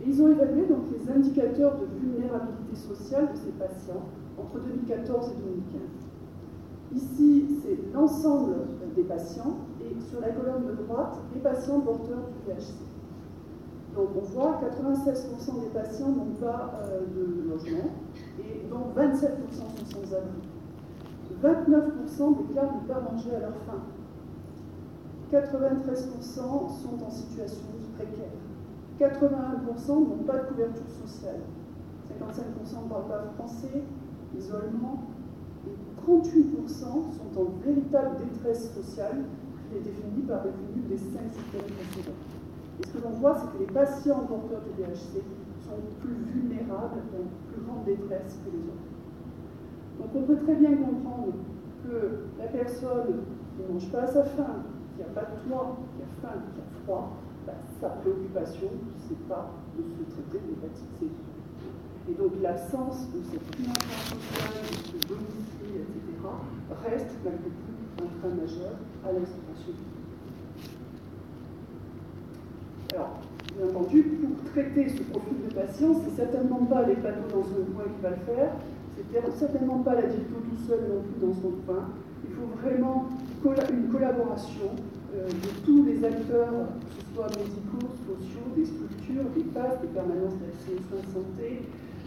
[0.00, 4.06] Et ils ont évalué donc les indicateurs de vulnérabilité sociale de ces patients
[4.38, 7.02] entre 2014 et 2015.
[7.02, 8.54] Ici, c'est l'ensemble
[8.96, 12.89] des patients et sur la colonne de droite, les patients porteurs du VHC.
[13.94, 17.90] Donc on voit 96% des patients n'ont pas euh, de logement
[18.38, 19.10] et dont 27%
[19.52, 20.40] sont sans abri.
[21.42, 23.82] 29% déclarent ne pas manger à leur faim.
[25.32, 27.62] 93% sont en situation
[27.96, 28.32] précaire.
[29.00, 31.40] 81% n'ont pas de couverture sociale.
[32.20, 33.82] 55% ne parlent pas français,
[34.36, 35.04] isolement.
[35.66, 39.24] Et 38% sont en véritable détresse sociale
[39.68, 42.39] qui est définie par le cumul des cinq systèmes précédents.
[42.80, 45.20] Et ce que l'on voit, c'est que les patients porteurs de VHC
[45.60, 48.88] sont plus vulnérables, en plus grande détresse que les autres.
[50.00, 51.34] Donc on peut très bien comprendre
[51.84, 53.20] que la personne
[53.54, 54.64] qui ne mange pas à sa faim,
[54.94, 57.16] qui n'a pas de toit, qui a faim, qui a froid,
[57.46, 61.06] bah, sa préoccupation, ce n'est pas de se traiter de l'hépatite C.
[62.08, 66.16] Et donc l'absence de cette dimension sociale, de domicile, etc.,
[66.88, 68.72] reste malgré tout un frein majeur
[69.04, 69.99] à l'instauration
[72.94, 73.20] alors,
[73.56, 77.64] bien entendu, pour traiter ce profil de patient, c'est certainement pas les panneaux dans son
[77.72, 78.50] coin qui va le faire,
[78.96, 81.88] c'est certainement pas la diète tout seul non plus dans son coin.
[82.28, 83.08] Il faut vraiment
[83.70, 84.70] une collaboration
[85.14, 89.88] euh, de tous les acteurs, que ce soit médicaux, sociaux, des structures, des PAS, des
[89.88, 90.50] permanences de
[91.12, 91.62] santé,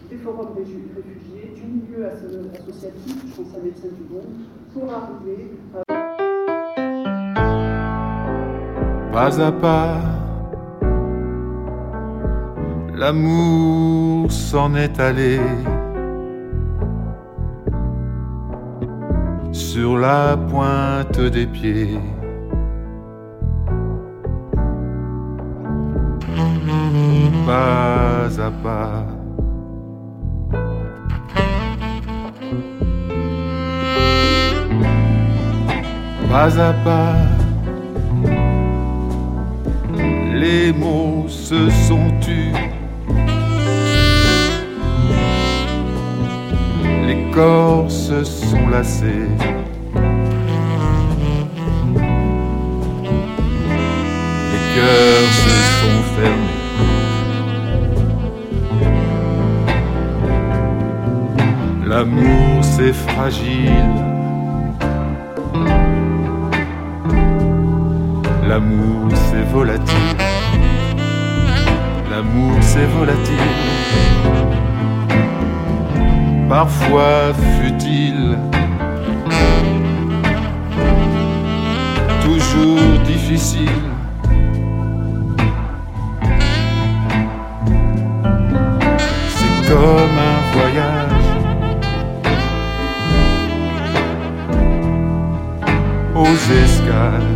[0.09, 4.31] des forums réfugiés, du milieu associatif, je pense à Médecins du Monde,
[4.73, 5.83] pour arriver à...
[9.11, 10.12] Pas à pas
[12.95, 15.39] l'amour s'en est allé
[19.51, 21.99] sur la pointe des pieds.
[27.45, 29.05] Pas à pas.
[36.29, 37.15] Pas à pas,
[40.33, 42.53] les mots se sont tus
[47.33, 49.29] corps se sont lassés.
[54.51, 56.61] Les cœurs se sont fermés.
[61.87, 63.95] L'amour c'est fragile.
[68.47, 70.17] L'amour c'est volatile.
[72.11, 73.83] L'amour c'est volatile
[76.59, 78.37] parfois futile,
[82.21, 83.87] toujours difficile.
[89.35, 91.29] C'est comme un voyage
[96.15, 97.33] aux escales.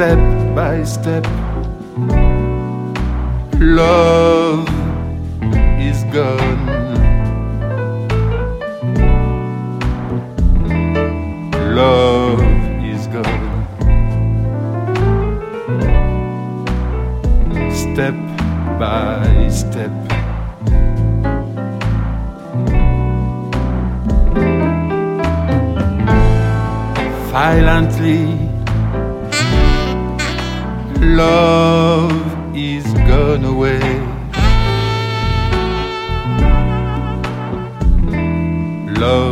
[0.00, 1.26] Step by step,
[3.60, 4.66] love
[5.78, 6.64] is gone.
[11.76, 12.40] Love
[12.82, 13.44] is gone.
[17.76, 18.14] Step
[18.78, 19.92] by step.
[27.30, 28.49] silently.
[31.20, 33.78] Love is gone away.
[38.98, 39.29] Love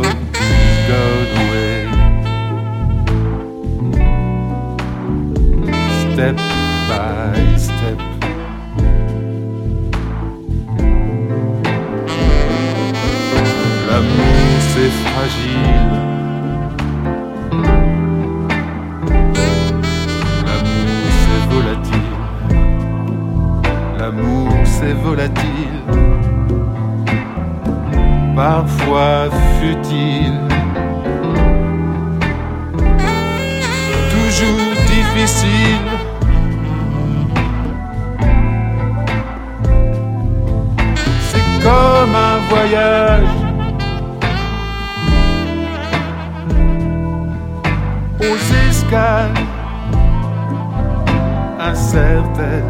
[51.59, 52.63] incertaines.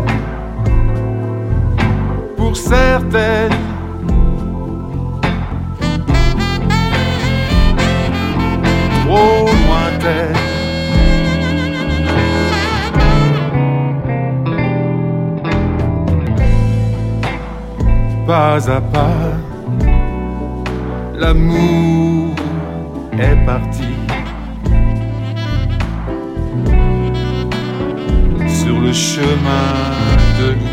[2.37, 3.69] Pour certaines.
[18.27, 19.33] Pas à pas,
[21.15, 22.35] l'amour
[23.17, 23.98] est parti.
[28.89, 29.91] Le chemin
[30.39, 30.68] de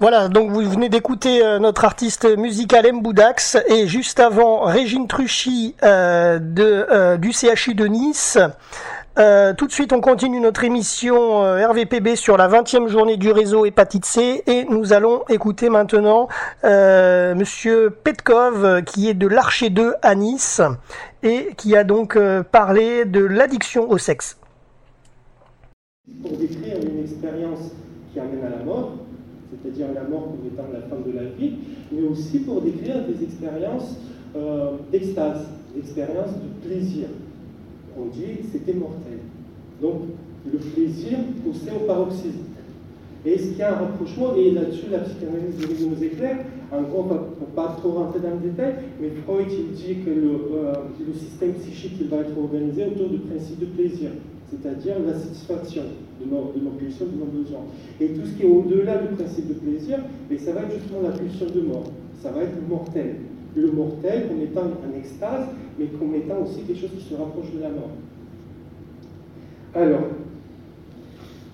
[0.00, 3.02] Voilà, donc vous venez d'écouter euh, notre artiste musical M.
[3.02, 8.38] Boudax et juste avant Régine Truchy euh, euh, du CHU de Nice.
[9.16, 14.04] Tout de suite, on continue notre émission RVPB sur la 20e journée du réseau hépatite
[14.04, 16.28] C et nous allons écouter maintenant
[16.62, 20.60] Monsieur Petkov qui est de l'Archer 2 à Nice
[21.24, 22.16] et qui a donc
[22.52, 24.38] parlé de l'addiction au sexe.
[26.22, 27.72] pour décrire une expérience
[28.12, 28.92] qui amène à la mort,
[29.68, 31.52] c'est-à-dire la mort comme étant la fin de la vie,
[31.92, 33.96] mais aussi pour décrire des expériences
[34.36, 37.06] euh, d'extase, d'expériences de plaisir.
[37.98, 39.18] On dit c'était mortel.
[39.82, 40.02] Donc
[40.50, 42.44] le plaisir poussé au paroxysme.
[43.26, 46.38] Et est-ce qu'il y a un rapprochement Et là-dessus, la psychanalyse de nous éclaire.
[46.70, 47.24] En gros, on ne va
[47.56, 50.74] pas trop rentrer dans le détail, mais Freud il dit que le, euh,
[51.14, 54.10] système psychique il va être organisé autour du principe de plaisir,
[54.50, 55.82] c'est-à-dire la satisfaction
[56.20, 57.64] de nos, de nos pulsions, de nos besoins.
[58.00, 59.98] Et tout ce qui est au-delà du principe de plaisir,
[60.30, 61.90] et ça va être justement la pulsion de mort.
[62.22, 63.16] Ça va être le mortel.
[63.54, 67.52] Le mortel comme étant en extase, mais comme étant aussi quelque chose qui se rapproche
[67.54, 67.90] de la mort.
[69.74, 70.08] Alors,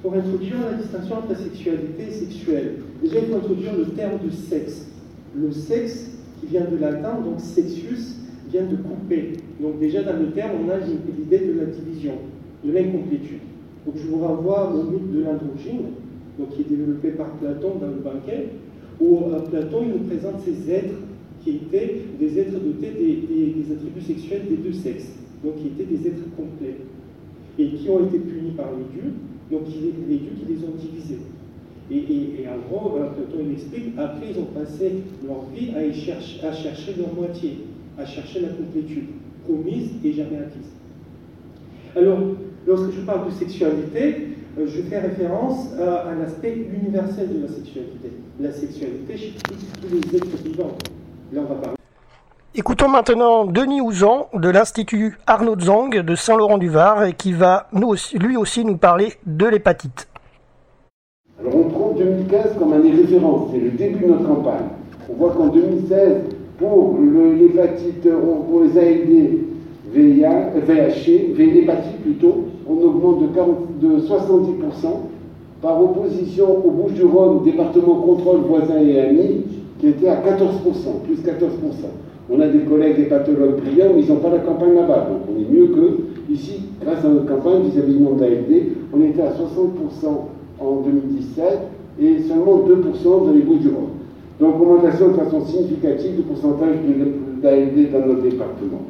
[0.03, 4.31] pour introduire la distinction entre sexualité et sexuelle, déjà il faut introduire le terme de
[4.31, 4.87] sexe.
[5.35, 8.17] Le sexe, qui vient de latin, donc sexus,
[8.51, 9.33] vient de couper.
[9.61, 12.15] Donc déjà dans le terme, on a l'idée de la division,
[12.65, 13.41] de l'incomplétude.
[13.87, 15.93] Donc je vous renvoie au mythe de l'androgyne,
[16.55, 18.49] qui est développé par Platon dans le banquet,
[19.01, 20.95] où euh, Platon il nous présente ces êtres
[21.43, 25.13] qui étaient des êtres dotés des, attributs sexuels des deux sexes,
[25.45, 26.77] donc qui étaient des êtres complets,
[27.59, 29.13] et qui ont été punis par les dieux,
[29.51, 29.63] donc
[30.09, 31.21] les dieux qui les ont divisés.
[31.91, 34.93] Et, et- en gros, Platon il explique, après ils ont passé
[35.27, 37.59] leur vie à, chercher, à chercher leur moitié,
[37.99, 39.05] à chercher la complétude,
[39.45, 40.71] promise et jamais acquise.
[41.95, 42.19] Alors,
[42.67, 47.49] lorsque je parle de sexualité, euh, je fais référence à un aspect universel de la
[47.49, 48.11] sexualité.
[48.41, 49.33] La sexualité chez
[49.81, 50.73] tous les êtres vivants.
[51.33, 51.77] Là, on va parler.
[52.57, 58.17] Écoutons maintenant Denis Ouzan de l'Institut Arnaud Zang de Saint-Laurent-du-Var et qui va nous aussi-
[58.17, 60.07] lui aussi nous parler de l'hépatite.
[61.41, 64.69] Alors on prend 2015 comme année référence, c'est le début de notre campagne.
[65.11, 66.23] On voit qu'en 2016,
[66.59, 69.39] pour l'hépatite, pour les ALD,
[69.95, 72.35] VIH, VHC, V- l'hépatite plutôt,
[72.69, 74.89] on augmente de, 40 de 70%,
[75.63, 79.43] par opposition au Bouches-du-Rhône, département contrôle voisin et amis,
[79.81, 81.31] qui était à 14%, plus 14%.
[82.31, 85.41] On a des collègues hépatologues brillants, mais ils n'ont pas la campagne là-bas, donc on
[85.41, 85.99] est mieux qu'eux.
[86.31, 88.63] Ici, grâce à notre campagne vis-à-vis du monde d'ALD,
[88.95, 90.07] on était à 60%
[90.61, 91.45] en 2017
[92.01, 93.93] et seulement 2% dans les Bouches-du-Rhône.
[94.41, 96.77] Donc augmentation de façon significative du pourcentage
[97.43, 98.81] d'ALD dans notre département.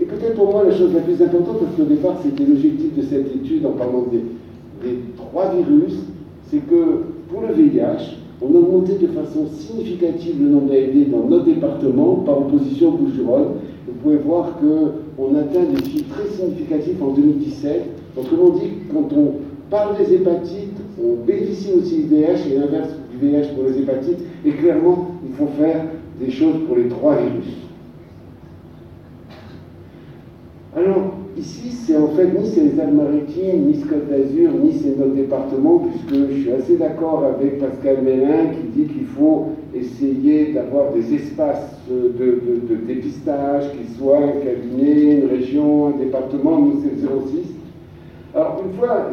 [0.00, 3.02] Et peut-être pour moi la chose la plus importante, parce qu'au départ c'était l'objectif de
[3.02, 4.20] cette étude en parlant des,
[5.16, 5.94] trois virus,
[6.50, 11.28] c'est que pour le VIH, on a augmenté de façon significative le nombre d'ALD dans
[11.28, 13.54] notre département par opposition au Bouches-du-Rhône.
[13.86, 17.82] Vous pouvez voir qu'on atteint des chiffres très significatifs en 2017.
[18.18, 19.34] Autrement dit, quand on
[19.70, 24.18] parle des hépatites, on bénéficie aussi du VIH et l'inverse du VIH pour les hépatites.
[24.44, 25.86] Et clairement, il faut faire
[26.20, 27.63] des choses pour les trois virus.
[30.76, 35.14] Alors, ici, c'est en fait ni c'est les Alpes-Maritimes, ni Côte d'Azur, ni c'est notre
[35.14, 40.92] département, puisque je suis assez d'accord avec Pascal Mélin qui dit qu'il faut essayer d'avoir
[40.92, 42.40] des espaces de,
[42.88, 47.54] dépistage, qui soient un cabinet, une région, un département, nous c'est le 06.
[48.34, 49.10] Alors, une fois,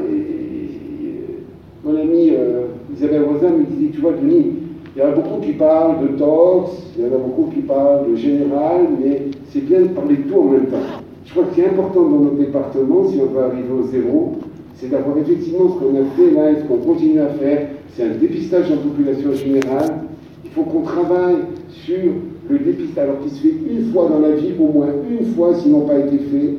[1.83, 4.53] mon ami euh, Isabelle Rosin me disait, tu vois, Denis,
[4.95, 7.61] il y en a beaucoup qui parlent de tox, il y en a beaucoup qui
[7.61, 11.01] parlent de général, mais c'est bien de parler de tout en même temps.
[11.25, 14.37] Je crois qu'il est important dans notre département, si on veut arriver au zéro,
[14.75, 17.67] c'est d'avoir effectivement ce qu'on a fait là et ce qu'on continue à faire.
[17.93, 20.05] C'est un dépistage en population générale.
[20.43, 21.37] Il faut qu'on travaille
[21.69, 22.11] sur
[22.49, 25.53] le dépistage, alors qu'il se fait une fois dans la vie, au moins une fois,
[25.55, 26.55] s'il n'a pas été fait.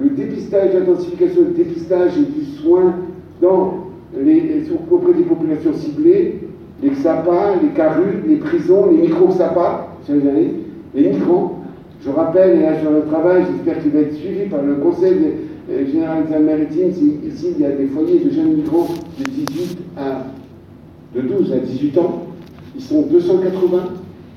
[0.00, 2.94] Le dépistage, l'intensification du dépistage et du soin
[3.40, 3.74] dans
[4.16, 6.40] les, auprès des populations ciblées,
[6.82, 11.60] les XAPA, les CARU, les prisons, les micro-XAPA, les migrants,
[12.04, 15.16] je rappelle, et là sur le travail, j'espère qu'il va être suivi par le Conseil
[15.70, 16.90] euh, général des Maritimes,
[17.26, 18.88] ici il y a des foyers de jeunes migrants
[19.18, 20.26] de 18 à
[21.14, 22.22] de 12 à 18 ans.
[22.74, 23.78] Ils sont 280.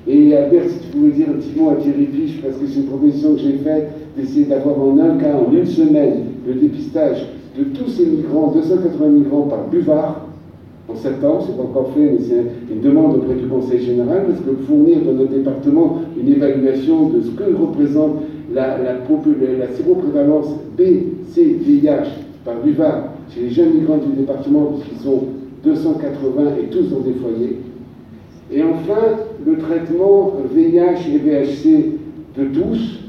[0.07, 2.79] Et Albert, si tu pouvais dire un petit mot à Thierry Piche, parce que c'est
[2.79, 7.27] une proposition que j'ai faite, d'essayer d'avoir en un cas, en une semaine, le dépistage
[7.57, 10.28] de tous ces migrants, 280 migrants par buvard,
[10.91, 14.63] en septembre, pas encore fait, mais c'est une demande auprès du Conseil général, parce que
[14.65, 18.23] fournir dans notre département une évaluation de ce que représente
[18.53, 20.81] la, la, la séroprévalence B,
[21.29, 22.09] C, VIH
[22.43, 25.23] par buvard chez les jeunes migrants du département, puisqu'ils sont
[25.63, 27.57] 280 et tous dans des foyers.
[28.51, 31.99] Et enfin, le traitement VIH et VHC
[32.37, 32.99] de tous.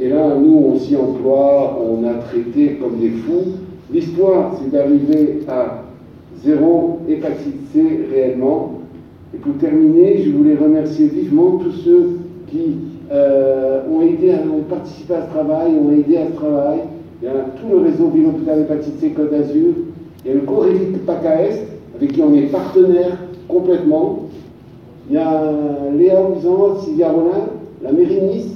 [0.00, 3.52] Et là, nous, on s'y emploie, on a traité comme des fous.
[3.92, 5.85] L'histoire, c'est d'arriver à
[6.44, 8.80] zéro hépatite C réellement.
[9.34, 12.18] Et pour terminer, je voulais remercier vivement tous ceux
[12.48, 12.76] qui
[13.10, 16.78] euh, ont aidé, ont participé à ce travail, ont aidé à ce travail.
[17.22, 19.72] Il y a tout le réseau Ville Hôpital Hépatite C Côte d'Azur.
[20.24, 21.66] Il y a le Corélique PACA Est,
[21.96, 23.18] avec qui on est partenaire
[23.48, 24.24] complètement.
[25.08, 25.52] Il y a
[25.96, 27.46] Léa Ouzan, Sylvia Rollin,
[27.82, 28.50] la mairie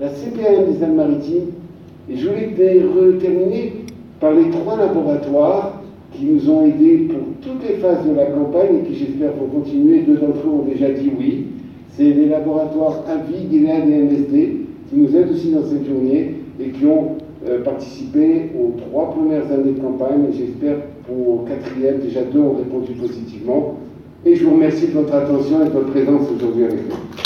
[0.00, 1.50] la CPM des Alpes-Maritimes.
[2.10, 3.72] Et je voulais terminer
[4.20, 5.83] par les trois laboratoires
[6.16, 9.60] qui nous ont aidés pour toutes les phases de la campagne et qui j'espère vont
[9.60, 10.00] continuer.
[10.00, 11.46] Deux d'entre eux ont déjà dit oui.
[11.96, 14.56] C'est les laboratoires AVI, et MSD
[14.90, 19.50] qui nous aident aussi dans cette journée et qui ont euh, participé aux trois premières
[19.52, 23.74] années de campagne et j'espère pour quatrième, déjà deux ont répondu positivement.
[24.24, 27.23] Et je vous remercie de votre attention et de votre présence aujourd'hui avec nous.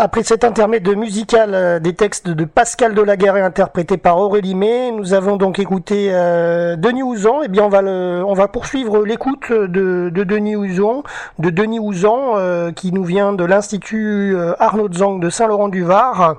[0.00, 5.12] Après cet intermède musical euh, des textes de Pascal Delaguerre interprétés par Aurélie May, nous
[5.12, 7.42] avons donc écouté euh, Denis Ouzan.
[7.44, 11.02] Eh bien, on va le, on va poursuivre l'écoute de, de Denis Ouzan,
[11.38, 16.36] de Denis Ouzan, euh, qui nous vient de l'Institut euh, Arnaud Zang de Saint-Laurent-du-Var.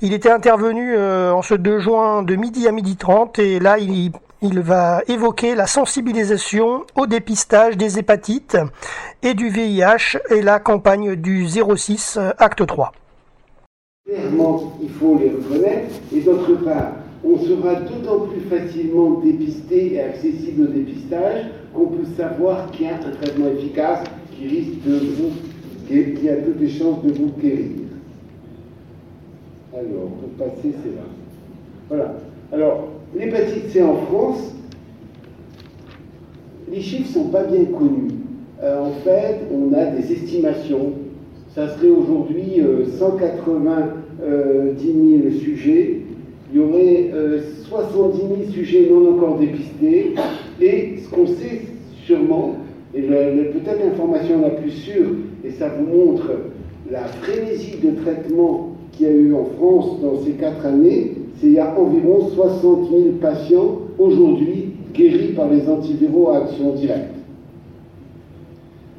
[0.00, 3.78] Il était intervenu euh, en ce 2 juin de midi à midi 30 et là,
[3.78, 4.10] il,
[4.42, 8.58] il va évoquer la sensibilisation au dépistage des hépatites
[9.22, 12.92] et du VIH et la campagne du 06 euh, acte 3.
[14.06, 15.94] Clairement, il faut les reconnaître.
[16.14, 22.04] Et d'autre part, on sera d'autant plus facilement dépisté et accessible au dépistage qu'on peut
[22.14, 24.04] savoir qu'il y a un traitement efficace
[24.36, 25.30] qui risque de vous,
[25.88, 27.70] qui a toutes les chances de vous guérir.
[29.72, 31.06] Alors, pour passer, c'est là.
[31.88, 32.14] Voilà.
[32.52, 34.54] Alors, l'hépatite C en France,
[36.70, 38.12] les chiffres ne sont pas bien connus.
[38.62, 40.92] Euh, en fait, on a des estimations.
[41.54, 46.00] Ça serait aujourd'hui euh, 190 000 sujets.
[46.52, 50.14] Il y aurait euh, 70 000 sujets non encore dépistés.
[50.60, 51.62] Et ce qu'on sait
[52.04, 52.56] sûrement,
[52.92, 55.10] et peut-être l'information la plus sûre,
[55.44, 56.30] et ça vous montre
[56.90, 61.46] la frénésie de traitement qu'il y a eu en France dans ces quatre années, c'est
[61.46, 67.14] qu'il y a environ 60 000 patients aujourd'hui guéris par les antiviraux à action directe.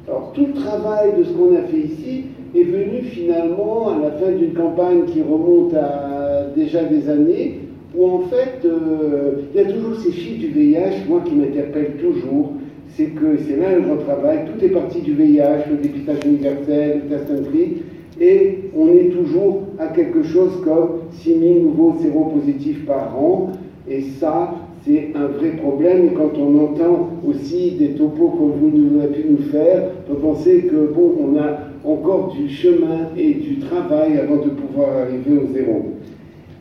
[0.08, 2.24] Alors tout le travail de ce qu'on a fait ici
[2.54, 7.60] est venu finalement à la fin d'une campagne qui remonte à déjà des années,
[7.96, 11.96] où en fait euh, il y a toujours ces chiffres du VIH, moi qui m'interpelle
[12.00, 12.52] toujours,
[12.96, 17.16] c'est que c'est là le travail, tout est parti du VIH, le dépistage universel, le
[17.16, 17.82] test treat,
[18.20, 23.52] et on est toujours à quelque chose comme 6 000 nouveaux séropositifs par an,
[23.88, 24.54] et ça,
[24.86, 26.12] c'est un vrai problème.
[26.14, 30.20] Quand on entend aussi des topos comme vous nous avez pu nous faire, on peut
[30.20, 35.38] penser que bon, on a encore du chemin et du travail avant de pouvoir arriver
[35.38, 35.84] au zéro.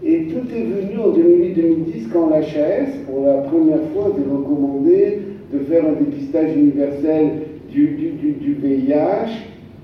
[0.03, 5.19] Et tout est venu en 2008-2010 quand l'HAS, pour la première fois, avait recommandé
[5.51, 7.29] de faire un dépistage universel
[7.71, 8.13] du,
[8.61, 9.31] VIH.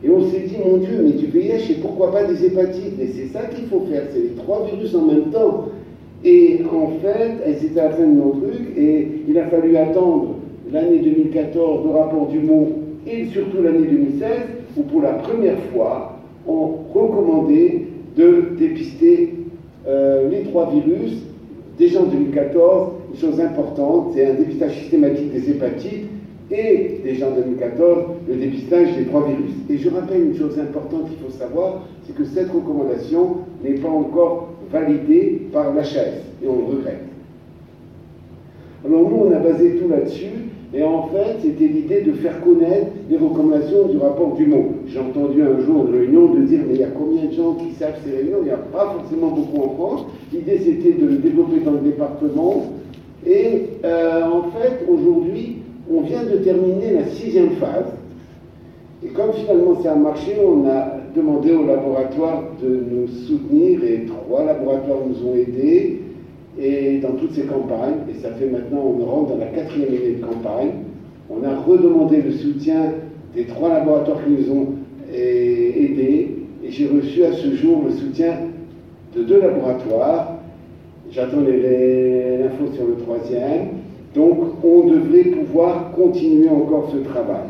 [0.04, 3.00] Et on s'est dit, mon Dieu, mais du VIH et pourquoi pas des hépatites?
[3.02, 5.70] Et c'est ça qu'il faut faire, c'est les trois virus en même temps.
[6.24, 10.36] Et en fait, et c'était la fin de nos trucs, et il a fallu attendre
[10.72, 12.68] l'année 2014, le rapport du Mont,
[13.08, 14.30] et surtout l'année 2016,
[14.78, 19.34] où pour la première fois, on recommandait de dépister
[19.88, 21.14] euh, les trois virus.
[21.78, 26.08] Déjà en 2014, une chose importante, c'est un dépistage systématique des hépatites,
[26.52, 27.98] et déjà en 2014,
[28.28, 29.52] le dépistage des trois virus.
[29.70, 33.90] Et je rappelle une chose importante qu'il faut savoir, c'est que cette recommandation n'est pas
[33.90, 37.04] encore validée par l'HAS, et on le regrette.
[38.86, 40.32] Alors nous, on a basé tout là-dessus,
[40.74, 44.70] et en fait, c'était l'idée de faire connaître les recommandations du rapport du mot.
[44.88, 47.56] J'ai entendu un jour une réunion de dire, mais il y a combien de gens
[47.56, 48.38] qui savent ces réunions?
[48.42, 50.06] Il n'y a pas forcément beaucoup en France.
[50.32, 52.68] L'idée, c'était de le développer dans le département.
[53.28, 55.58] Et euh, en fait, aujourd'hui,
[55.94, 57.92] on vient de terminer la sixième phase.
[59.04, 64.06] Et comme finalement ça a marché, on a demandé au laboratoire de nous soutenir et
[64.06, 66.01] trois laboratoires nous ont aidés
[66.62, 67.96] et dans toutes ces campagnes.
[68.10, 70.72] Et ça fait maintenant, on rentre dans la quatrième année de campagne.
[71.30, 72.94] On a redemandé le soutien
[73.36, 74.68] des trois laboratoires qui nous ont
[75.14, 76.36] eh, aidés.
[76.64, 78.34] Et j'ai reçu à ce jour le soutien
[79.16, 80.38] de deux laboratoires.
[81.12, 83.68] J'attends l'info sur le troisième.
[84.16, 87.48] Donc on devrait pouvoir continuer encore ce travail.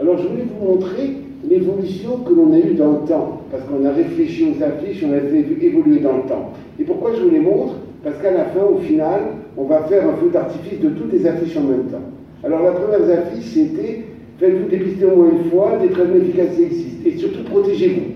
[0.00, 1.16] Alors je voulais vous montrer
[1.48, 5.12] l'évolution que l'on a eue dans le temps, parce qu'on a réfléchi aux affiches, on
[5.12, 6.52] a évoluer dans le temps.
[6.80, 7.74] Et pourquoi je vous les montre?
[8.02, 9.20] Parce qu'à la fin, au final,
[9.56, 12.02] on va faire un feu d'artifice de toutes les affiches en même temps.
[12.44, 14.04] Alors la première affiche, c'était
[14.38, 18.12] faites-vous dépister au moins une fois, des traitements efficaces existent, et surtout protégez-vous.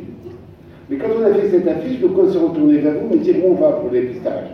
[0.91, 3.37] Mais quand on a fait cette affiche, donc on s'est retourné vers vous, mais dire
[3.45, 4.49] où on va pour le dépistage.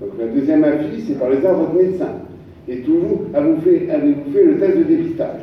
[0.00, 2.10] Donc la deuxième affiche, c'est par exemple votre médecin.
[2.68, 5.40] Et toujours, avez-vous fait, le test de dépistage?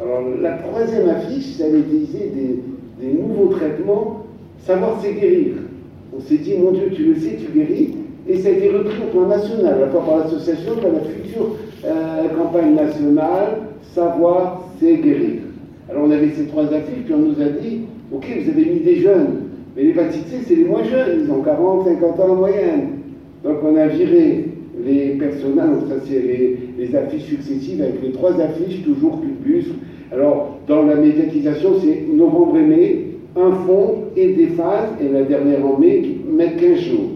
[0.00, 4.24] Alors la troisième affiche, ça allait utiliser des, des nouveaux traitements,
[4.60, 5.54] savoir c'est guérir.
[6.16, 7.94] On s'est dit, mon Dieu, tu le sais, tu guéris.
[8.28, 11.00] Et ça a été repris au plan national, à la fois par l'association, par la
[11.00, 13.58] future euh, campagne nationale,
[13.94, 15.42] savoir c'est guérir.
[15.88, 18.80] Alors on avait ces trois affiches, puis on nous a dit, ok, vous avez mis
[18.80, 19.46] des jeunes,
[19.76, 22.88] mais l'hépatite C, c'est les moins jeunes, ils ont 40, 50 ans en moyenne.
[23.44, 24.46] Donc on a viré
[24.84, 29.66] les personnages, ça c'est les, affiches successives avec les trois affiches, toujours plus.
[30.12, 33.04] Alors dans la médiatisation, c'est novembre et mai,
[33.36, 37.15] un fond et des phases, et la dernière en mai qui met 15 jours.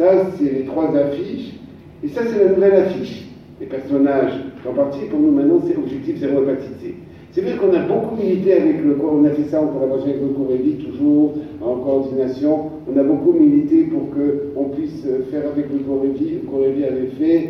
[0.00, 1.56] Ça, c'est les trois affiches.
[2.02, 3.26] Et ça, c'est la nouvelle affiche.
[3.60, 4.32] Les personnages,
[4.66, 6.94] en partie, pour nous maintenant, c'est objectif zéro hépatite C.
[7.32, 10.08] C'est vrai qu'on a beaucoup milité avec le corps, on a fait ça en collaboration
[10.08, 12.70] avec le Corévi, toujours en coordination.
[12.90, 16.38] On a beaucoup milité pour qu'on puisse faire avec le Corévi.
[16.44, 17.48] Le Corévi avait fait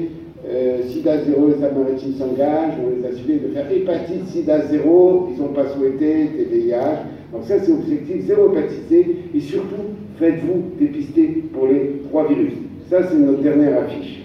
[0.50, 5.28] euh, SIDA 0, les Samaritains s'engagent, on les a suivis de faire hépatite SIDA 0,
[5.32, 7.06] ils n'ont pas souhaité, TVIH.
[7.32, 12.52] Donc ça c'est objectif, zéro hépatite C, et surtout, faites-vous dépister pour les trois virus.
[12.88, 14.20] Ça c'est notre dernière affiche.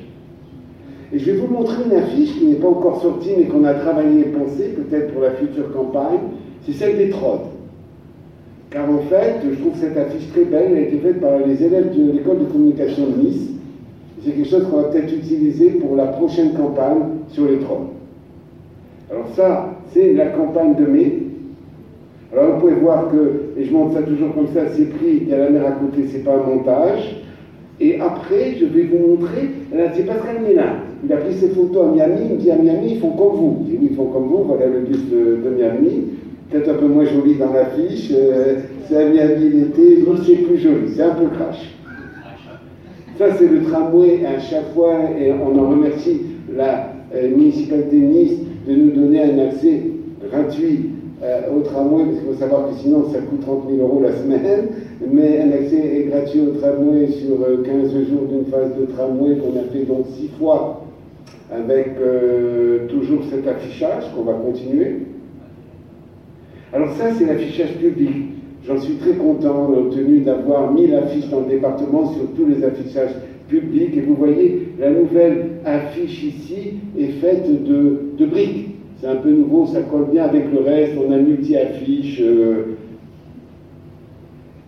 [1.14, 3.74] Et je vais vous montrer une affiche qui n'est pas encore sortie, mais qu'on a
[3.74, 6.20] travaillé et pensé, peut-être pour la future campagne.
[6.66, 7.52] C'est celle des trottes.
[8.72, 10.72] Car en fait, je trouve cette affiche très belle.
[10.72, 13.50] Elle a été faite par les élèves de l'école de communication de Nice.
[14.24, 17.92] C'est quelque chose qu'on va peut-être utiliser pour la prochaine campagne sur les trottes.
[19.12, 21.20] Alors ça, c'est la campagne de mai.
[22.34, 25.30] Alors vous pouvez voir que, et je montre ça toujours comme ça, c'est pris, il
[25.30, 27.22] y a la mer à côté, c'est pas un montage.
[27.80, 29.50] Et après, je vais vous montrer,
[29.94, 30.78] c'est Pascal Ménard.
[31.04, 33.36] Il a pris ses photos à Miami, il me dit à Miami, ils font comme
[33.36, 33.58] vous.
[33.66, 36.06] Dis oui, ils font comme vous, voilà le bus de, Miami.
[36.50, 38.12] Peut-être un peu moins joli dans l'affiche.
[38.14, 41.76] Euh, c'est à Miami l'été, nous c'est plus joli, c'est un peu crash.
[43.18, 46.22] Ça, c'est le tramway à chaque fois, et on en remercie
[46.56, 49.82] la euh, municipalité de Nice de nous donner un accès
[50.30, 50.90] gratuit
[51.24, 54.16] euh, au tramway, parce qu'il faut savoir que sinon ça coûte 30 000 euros la
[54.16, 54.68] semaine,
[55.12, 59.58] mais un accès est gratuit au tramway sur 15 jours d'une phase de tramway qu'on
[59.60, 60.86] a fait donc 6 fois
[61.52, 65.04] avec euh, toujours cet affichage qu'on va continuer.
[66.74, 68.14] Alors ça, c'est l'affichage public.
[68.68, 72.48] J'en suis très content, on a obtenu d'avoir 1000 affiches dans le département sur tous
[72.48, 73.16] les affichages
[73.48, 73.96] publics.
[73.96, 78.75] Et vous voyez, la nouvelle affiche ici est faite de, briques.
[79.00, 80.94] C'est un peu nouveau, ça colle bien avec le reste.
[80.98, 82.22] On a multi-affiches.
[82.22, 82.76] Euh.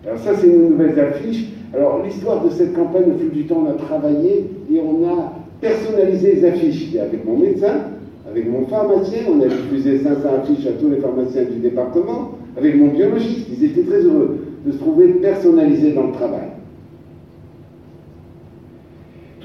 [0.06, 1.46] Alors ça, c'est une nouvelle affiche.
[1.74, 5.32] Alors l'histoire de cette campagne, au fil du temps, on a travaillé et on a
[5.60, 6.96] personnaliser les affiches.
[6.96, 7.74] avec mon médecin,
[8.30, 12.76] avec mon pharmacien, on a diffusé 500 affiches à tous les pharmaciens du département, avec
[12.76, 16.48] mon biologiste, ils étaient très heureux de se trouver personnalisés dans le travail.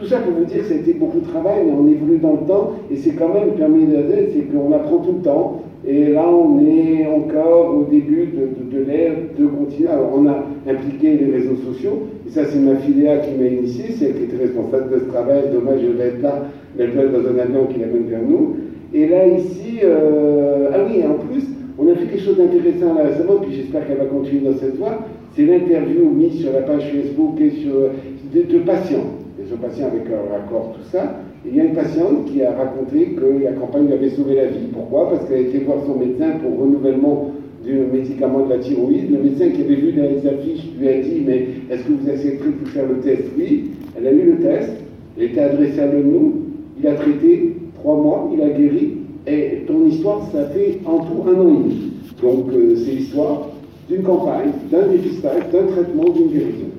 [0.04, 2.18] Tout ça pour vous dire que ça a été beaucoup de travail, mais on évolue
[2.18, 5.62] dans le temps, et c'est quand même permis de c'est qu'on apprend tout le temps,
[5.88, 9.88] et là, on est encore au début de, l'ère de continuer.
[9.88, 13.86] Alors, on a impliqué les réseaux sociaux, et ça, c'est ma filiale qui m'a initié,
[13.98, 15.44] c'est elle qui était responsable de ce travail.
[15.54, 16.48] Dommage, je vais être là,
[16.78, 18.58] mais elle dans un avion qui l'amène vers nous.
[18.94, 21.44] Et là, ici, euh, ah oui, en plus,
[21.80, 24.76] on a fait quelque chose d'intéressant là récemment, puis j'espère qu'elle va continuer dans cette
[24.76, 25.00] voie.
[25.34, 27.90] C'est l'interview mise sur la page Facebook et sur
[28.34, 29.23] de, de patients,
[29.56, 33.16] des patients avec leur accord, tout ça il y a une patiente qui a raconté
[33.18, 34.68] que la campagne lui avait sauvé la vie.
[34.72, 35.10] Pourquoi?
[35.10, 37.32] Parce qu'elle été voir son médecin pour renouvellement
[37.66, 39.12] du médicament de la thyroïde.
[39.12, 42.10] Le médecin qui avait vu dans les affiches lui a dit Mais est-ce que vous
[42.10, 43.24] accepterez de faire le test?
[43.38, 43.72] Oui.
[43.98, 44.72] Elle a eu le test,
[45.18, 46.34] elle était adressée à nous,
[46.80, 48.98] il a traité trois mois, il a guéri.
[49.28, 51.92] Et ton histoire, ça fait en tout un an et demi.
[52.22, 53.50] Donc euh, c'est l'histoire
[53.90, 56.72] d'une campagne, d'un dépistage, d'un traitement, d'une guérison.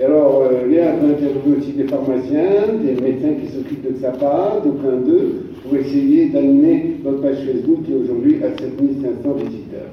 [0.00, 4.12] Et alors, euh, Léa a interviewé aussi des pharmaciens, des médecins qui s'occupent de sa
[4.12, 9.92] part, d'aucun d'eux, pour essayer d'animer notre page Facebook qui aujourd'hui a 7500 visiteurs.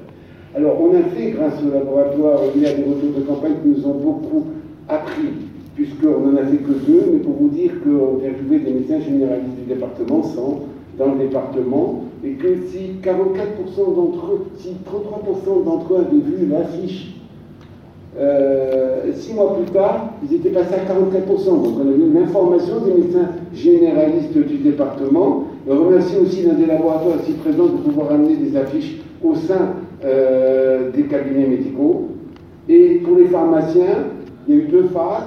[0.56, 3.68] Alors, on a fait, grâce au laboratoire, il y a des retours de campagne qui
[3.68, 4.46] nous ont beaucoup
[4.88, 5.28] appris,
[5.74, 9.00] puisqu'on n'en a fait que deux, mais pour vous dire qu'on a interviewé des médecins
[9.00, 10.60] généralistes du département, 100
[10.96, 16.46] dans le département, et que si 44% d'entre eux, si 33% d'entre eux avaient vu
[16.46, 17.17] l'affiche
[18.18, 21.44] euh, six mois plus tard, ils étaient passés à 44%.
[21.44, 25.44] Donc on a eu une information des médecins généralistes du département.
[25.68, 30.90] Remercie aussi l'un des laboratoires ici présents de pouvoir amener des affiches au sein euh,
[30.90, 32.08] des cabinets médicaux.
[32.68, 34.06] Et pour les pharmaciens,
[34.46, 35.24] il y a eu deux phases.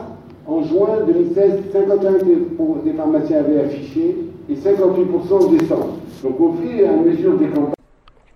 [0.48, 4.18] En juin 2016, 51 des, pharmaciens avaient affiché
[4.50, 5.88] et 58% en décembre.
[6.24, 7.74] Donc au fur et à mesure des campagnes.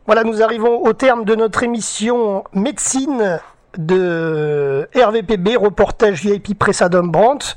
[0.05, 3.39] Voilà, nous arrivons au terme de notre émission médecine
[3.77, 7.55] de RVPB, reportage VIP Pressadum Brandt.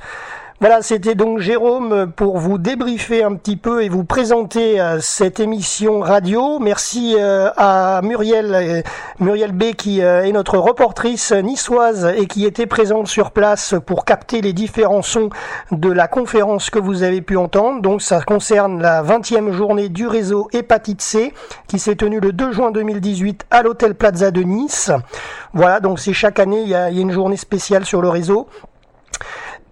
[0.60, 5.38] Voilà, c'était donc Jérôme pour vous débriefer un petit peu et vous présenter euh, cette
[5.38, 6.58] émission radio.
[6.58, 8.82] Merci euh, à Muriel, euh,
[9.20, 14.40] Muriel B qui est notre reportrice niçoise et qui était présente sur place pour capter
[14.40, 15.30] les différents sons
[15.70, 17.80] de la conférence que vous avez pu entendre.
[17.80, 21.34] Donc ça concerne la 20e journée du réseau hépatite C
[21.68, 24.90] qui s'est tenue le 2 juin 2018 à l'hôtel Plaza de Nice.
[25.54, 28.48] Voilà, donc c'est chaque année, il y a une journée spéciale sur le réseau.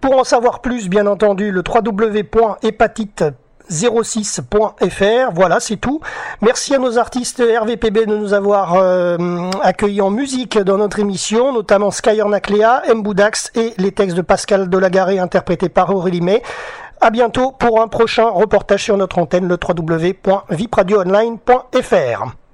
[0.01, 3.23] Pour en savoir plus, bien entendu, le www.hépatite
[3.69, 5.31] 06.fr.
[5.33, 5.99] Voilà, c'est tout.
[6.41, 9.17] Merci à nos artistes RVPB de nous avoir euh,
[9.61, 14.69] accueillis en musique dans notre émission, notamment Skyer Naclea, Mboudax et les textes de Pascal
[14.69, 16.41] Delagaré interprétés par Aurélie May.
[17.01, 22.46] À bientôt pour un prochain reportage sur notre antenne, le www.vipradioonline.fr.